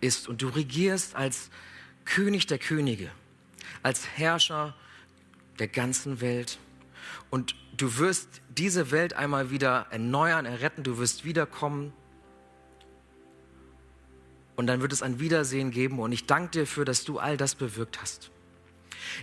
ist. 0.00 0.26
Und 0.28 0.42
du 0.42 0.48
regierst 0.48 1.14
als 1.14 1.50
König 2.04 2.46
der 2.46 2.58
Könige, 2.58 3.10
als 3.82 4.06
Herrscher 4.16 4.74
der 5.58 5.68
ganzen 5.68 6.20
Welt. 6.20 6.58
Und 7.30 7.54
du 7.76 7.98
wirst 7.98 8.40
diese 8.48 8.90
Welt 8.90 9.14
einmal 9.14 9.50
wieder 9.50 9.86
erneuern, 9.90 10.46
erretten, 10.46 10.82
du 10.82 10.98
wirst 10.98 11.24
wiederkommen. 11.24 11.92
Und 14.56 14.66
dann 14.66 14.80
wird 14.80 14.92
es 14.92 15.02
ein 15.02 15.20
Wiedersehen 15.20 15.70
geben. 15.70 15.98
Und 15.98 16.12
ich 16.12 16.26
danke 16.26 16.50
dir 16.50 16.60
dafür, 16.60 16.84
dass 16.84 17.04
du 17.04 17.18
all 17.18 17.36
das 17.36 17.54
bewirkt 17.54 18.00
hast. 18.00 18.30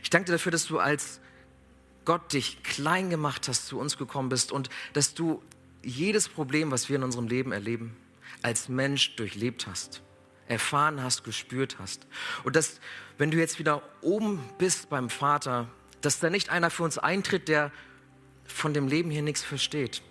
Ich 0.04 0.10
danke 0.10 0.28
dir 0.28 0.34
dafür, 0.34 0.52
dass 0.52 0.66
du 0.66 0.80
als 0.80 1.20
Gott 2.10 2.34
dich 2.34 2.64
klein 2.64 3.12
gemacht 3.12 3.48
hast, 3.48 3.68
zu 3.68 3.78
uns 3.78 3.96
gekommen 3.96 4.30
bist 4.30 4.52
und 4.52 4.72
dass 4.94 5.14
du 5.14 5.44
jedes 5.84 6.28
Problem, 6.28 6.72
was 6.72 6.90
wir 6.90 6.96
in 6.96 7.04
unserem 7.04 7.28
Leben 7.28 7.52
erleben, 7.52 7.96
als 8.42 8.68
Mensch 8.68 9.16
durchlebt 9.16 9.68
hast 9.68 10.02
erfahren 10.48 11.04
hast, 11.04 11.24
gespürt 11.24 11.78
hast. 11.78 12.08
Und 12.44 12.56
dass, 12.56 12.80
wenn 13.20 13.30
du 13.30 13.38
jetzt 13.38 13.60
wieder 13.60 13.84
oben 14.02 14.40
bist 14.58 14.90
beim 14.90 15.12
Vater, 15.12 15.70
dass 16.02 16.20
da 16.20 16.32
nicht 16.32 16.50
einer 16.50 16.72
für 16.72 16.82
uns 16.82 16.98
eintritt, 16.98 17.48
der 17.48 17.72
von 18.46 18.74
dem 18.74 18.88
Leben 18.88 19.12
hier 19.12 19.22
nichts 19.22 19.44
versteht. 19.44 20.02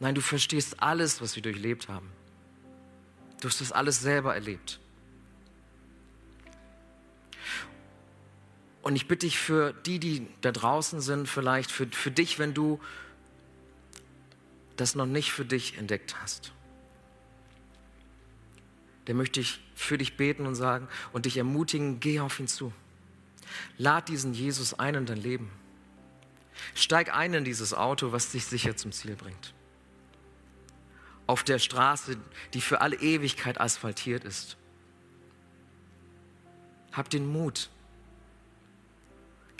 Nein, 0.00 0.14
du 0.14 0.22
verstehst 0.22 0.82
alles, 0.82 1.20
was 1.20 1.36
wir 1.36 1.42
durchlebt 1.42 1.88
haben. 1.88 2.08
Du 3.42 3.48
hast 3.48 3.60
das 3.60 3.70
alles 3.70 4.00
selber 4.00 4.34
erlebt. 4.34 4.80
Und 8.82 8.96
ich 8.96 9.08
bitte 9.08 9.26
dich 9.26 9.38
für 9.38 9.72
die, 9.72 9.98
die 9.98 10.26
da 10.40 10.52
draußen 10.52 11.00
sind, 11.00 11.28
vielleicht 11.28 11.70
für, 11.70 11.86
für 11.86 12.10
dich, 12.10 12.38
wenn 12.38 12.52
du 12.52 12.80
das 14.76 14.94
noch 14.94 15.06
nicht 15.06 15.32
für 15.32 15.44
dich 15.44 15.78
entdeckt 15.78 16.20
hast 16.20 16.52
der 19.06 19.14
möchte 19.14 19.40
ich 19.40 19.60
für 19.74 19.98
dich 19.98 20.16
beten 20.16 20.46
und 20.46 20.54
sagen 20.54 20.88
und 21.12 21.26
dich 21.26 21.36
ermutigen, 21.36 22.00
geh 22.00 22.20
auf 22.20 22.38
ihn 22.38 22.48
zu. 22.48 22.72
Lad 23.78 24.08
diesen 24.08 24.32
Jesus 24.32 24.74
ein 24.74 24.94
in 24.94 25.06
dein 25.06 25.18
Leben. 25.18 25.50
Steig 26.74 27.14
ein 27.14 27.34
in 27.34 27.44
dieses 27.44 27.74
Auto, 27.74 28.12
was 28.12 28.30
dich 28.30 28.44
sicher 28.46 28.76
zum 28.76 28.92
Ziel 28.92 29.16
bringt. 29.16 29.54
Auf 31.26 31.42
der 31.42 31.58
Straße, 31.58 32.16
die 32.54 32.60
für 32.60 32.80
alle 32.80 32.96
Ewigkeit 32.96 33.60
asphaltiert 33.60 34.24
ist. 34.24 34.56
Hab 36.92 37.10
den 37.10 37.26
Mut. 37.26 37.70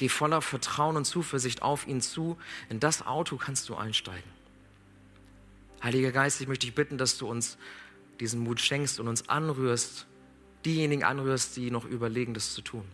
Geh 0.02 0.08
voller 0.08 0.42
Vertrauen 0.42 0.96
und 0.96 1.04
Zuversicht 1.04 1.62
auf 1.62 1.86
ihn 1.86 2.00
zu. 2.00 2.36
In 2.68 2.80
das 2.80 3.06
Auto 3.06 3.36
kannst 3.36 3.68
du 3.68 3.76
einsteigen. 3.76 4.28
Heiliger 5.80 6.10
Geist, 6.10 6.40
ich 6.40 6.48
möchte 6.48 6.66
dich 6.66 6.74
bitten, 6.74 6.98
dass 6.98 7.18
du 7.18 7.28
uns 7.28 7.56
diesen 8.18 8.40
Mut 8.40 8.60
schenkst 8.60 8.98
und 8.98 9.06
uns 9.06 9.28
anrührst, 9.28 10.08
diejenigen 10.64 11.04
anrührst, 11.04 11.56
die 11.56 11.70
noch 11.70 11.84
überlegen, 11.84 12.34
das 12.34 12.52
zu 12.52 12.62
tun. 12.62 12.84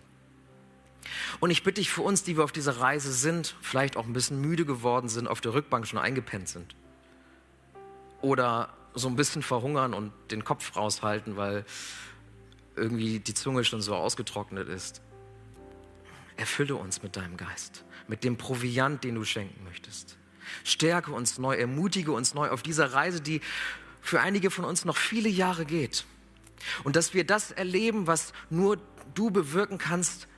Und 1.40 1.48
ich 1.48 1.62
bitte 1.62 1.80
dich 1.80 1.90
für 1.90 2.02
uns, 2.02 2.24
die 2.24 2.36
wir 2.36 2.44
auf 2.44 2.52
dieser 2.52 2.78
Reise 2.78 3.10
sind, 3.10 3.56
vielleicht 3.62 3.96
auch 3.96 4.04
ein 4.04 4.12
bisschen 4.12 4.42
müde 4.42 4.66
geworden 4.66 5.08
sind, 5.08 5.28
auf 5.28 5.40
der 5.40 5.54
Rückbank 5.54 5.86
schon 5.86 5.98
eingepennt 5.98 6.50
sind. 6.50 6.76
Oder 8.20 8.68
so 8.92 9.08
ein 9.08 9.16
bisschen 9.16 9.40
verhungern 9.40 9.94
und 9.94 10.12
den 10.30 10.44
Kopf 10.44 10.76
raushalten, 10.76 11.38
weil 11.38 11.64
irgendwie 12.76 13.18
die 13.18 13.32
Zunge 13.32 13.64
schon 13.64 13.80
so 13.80 13.94
ausgetrocknet 13.94 14.68
ist. 14.68 15.00
Erfülle 16.38 16.76
uns 16.76 17.02
mit 17.02 17.16
deinem 17.16 17.36
Geist, 17.36 17.84
mit 18.06 18.24
dem 18.24 18.36
Proviant, 18.36 19.04
den 19.04 19.16
du 19.16 19.24
schenken 19.24 19.64
möchtest. 19.64 20.16
Stärke 20.64 21.12
uns 21.12 21.38
neu, 21.38 21.54
ermutige 21.54 22.12
uns 22.12 22.34
neu 22.34 22.48
auf 22.48 22.62
dieser 22.62 22.92
Reise, 22.92 23.20
die 23.20 23.40
für 24.00 24.20
einige 24.20 24.50
von 24.50 24.64
uns 24.64 24.84
noch 24.84 24.96
viele 24.96 25.28
Jahre 25.28 25.66
geht. 25.66 26.06
Und 26.84 26.96
dass 26.96 27.12
wir 27.12 27.24
das 27.24 27.50
erleben, 27.50 28.06
was 28.06 28.32
nur 28.50 28.78
du 29.14 29.30
bewirken 29.30 29.78
kannst, 29.78 30.28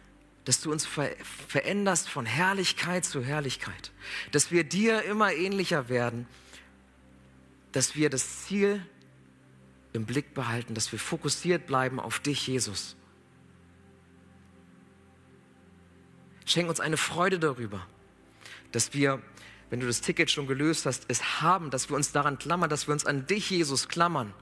dass 0.44 0.61
du 0.61 0.72
uns 0.72 0.86
ver 0.86 1.11
veränderst 1.48 2.09
von 2.09 2.26
Herrlichkeit 2.26 3.05
zu 3.05 3.22
Herrlichkeit. 3.22 3.92
Dass 4.32 4.51
wir 4.51 4.64
dir 4.64 5.03
immer 5.03 5.32
ähnlicher 5.32 5.88
werden. 5.88 6.26
Dass 7.72 7.94
wir 7.94 8.11
das 8.11 8.44
Ziel 8.46 8.84
im 9.92 10.07
Blick 10.07 10.34
behalten, 10.34 10.74
dass 10.74 10.92
wir 10.92 10.98
fokussiert 10.98 11.66
bleiben 11.66 12.01
auf 12.01 12.20
dich, 12.20 12.46
Jesus. 12.46 12.96
Schenk 16.51 16.68
uns 16.68 16.80
eine 16.80 16.96
Freude 16.96 17.38
darüber, 17.38 17.86
dass 18.72 18.92
wir 18.92 19.20
wenn 19.70 19.78
du 19.78 19.86
das 19.86 20.01
Ticket 20.01 20.30
schon 20.30 20.48
gelöst 20.48 20.84
hast, 20.84 21.05
es 21.07 21.40
haben, 21.40 21.70
dass 21.70 21.88
wir 21.88 21.96
uns 21.96 22.11
daran 22.11 22.38
klammern, 22.38 22.68
dass 22.68 22.88
wir 22.88 22.92
uns 22.92 23.07
an 23.07 23.26
dich, 23.26 23.51
Jesus, 23.51 23.88
klammern. 23.88 24.34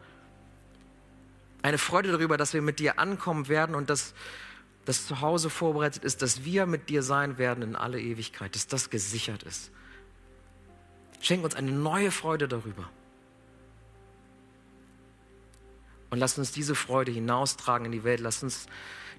Eine 1.60 1.76
Freude 1.76 2.10
darüber, 2.10 2.38
dass 2.38 2.54
wir 2.54 2.62
mit 2.62 2.78
dir 2.78 2.98
ankommen 2.98 3.48
werden 3.48 3.74
und 3.74 3.90
dass 3.90 4.14
das 4.86 5.06
Zuhause 5.06 5.50
vorbereitet 5.50 6.02
ist, 6.02 6.22
dass 6.22 6.44
wir 6.44 6.64
mit 6.64 6.88
dir 6.88 7.02
sein 7.02 7.36
werden 7.36 7.62
in 7.62 7.76
alle 7.76 8.00
Ewigkeit, 8.00 8.54
dass 8.54 8.66
das 8.66 8.88
gesichert 8.88 9.42
ist. 9.42 9.70
Schenk 11.20 11.44
uns 11.44 11.54
eine 11.54 11.72
neue 11.72 12.10
Freude 12.10 12.48
darüber. 12.48 12.88
Und 16.08 16.20
lass 16.20 16.38
uns 16.38 16.52
diese 16.52 16.74
Freude 16.74 17.12
hinaustragen 17.12 17.84
in 17.84 17.92
die 17.92 18.04
Welt. 18.04 18.20
Lass 18.20 18.42
uns 18.42 18.66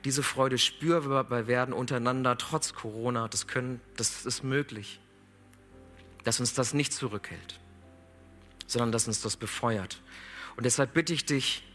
diese 0.05 0.23
Freude 0.23 0.57
spürbar 0.57 1.47
werden 1.47 1.73
untereinander, 1.73 2.37
trotz 2.37 2.73
Corona. 2.73 3.27
Das, 3.27 3.47
können, 3.47 3.81
das 3.97 4.25
ist 4.25 4.43
möglich 4.43 4.99
dass 6.23 6.39
uns 6.39 6.53
das 6.53 6.73
nicht 6.73 6.93
zurückhält, 6.93 7.59
sondern 8.67 8.91
dass 8.91 9.07
uns 9.07 9.21
das 9.21 9.37
befeuert. 9.37 10.01
Und 10.57 10.65
deshalb 10.65 10.93
bitte 10.93 11.13
ich 11.13 11.25
dich, 11.25 11.65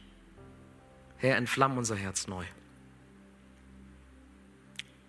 Herr, 1.16 1.36
entflamm 1.36 1.78
unser 1.78 1.96
Herz 1.96 2.26
neu. 2.26 2.44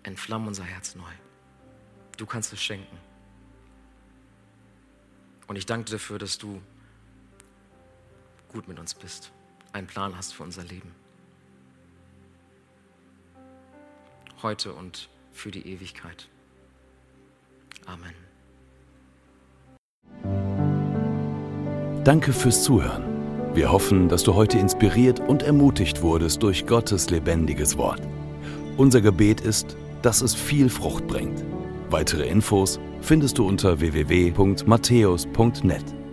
Entflamm 0.02 0.46
unser 0.46 0.64
Herz 0.64 0.94
neu. 0.94 1.12
Du 2.16 2.26
kannst 2.26 2.52
es 2.52 2.62
schenken. 2.62 2.96
Und 5.46 5.56
ich 5.56 5.66
danke 5.66 5.84
dir 5.84 5.92
dafür, 5.92 6.18
dass 6.18 6.38
du 6.38 6.62
gut 8.48 8.66
mit 8.68 8.78
uns 8.78 8.94
bist, 8.94 9.32
einen 9.72 9.86
Plan 9.86 10.16
hast 10.16 10.34
für 10.34 10.42
unser 10.42 10.64
Leben. 10.64 10.92
Heute 14.42 14.72
und 14.72 15.08
für 15.32 15.50
die 15.50 15.66
Ewigkeit. 15.66 16.28
Amen. 17.86 18.14
Danke 22.04 22.32
fürs 22.32 22.62
Zuhören. 22.62 23.02
Wir 23.54 23.72
hoffen, 23.72 24.08
dass 24.08 24.22
du 24.22 24.34
heute 24.34 24.58
inspiriert 24.58 25.20
und 25.20 25.42
ermutigt 25.42 26.02
wurdest 26.02 26.42
durch 26.42 26.66
Gottes 26.66 27.08
lebendiges 27.10 27.78
Wort. 27.78 28.02
Unser 28.76 29.00
Gebet 29.00 29.40
ist, 29.40 29.76
dass 30.02 30.20
es 30.20 30.34
viel 30.34 30.68
Frucht 30.68 31.06
bringt. 31.06 31.42
Weitere 31.90 32.28
Infos 32.28 32.78
findest 33.00 33.38
du 33.38 33.46
unter 33.46 33.80
www.matthäus.net. 33.80 36.05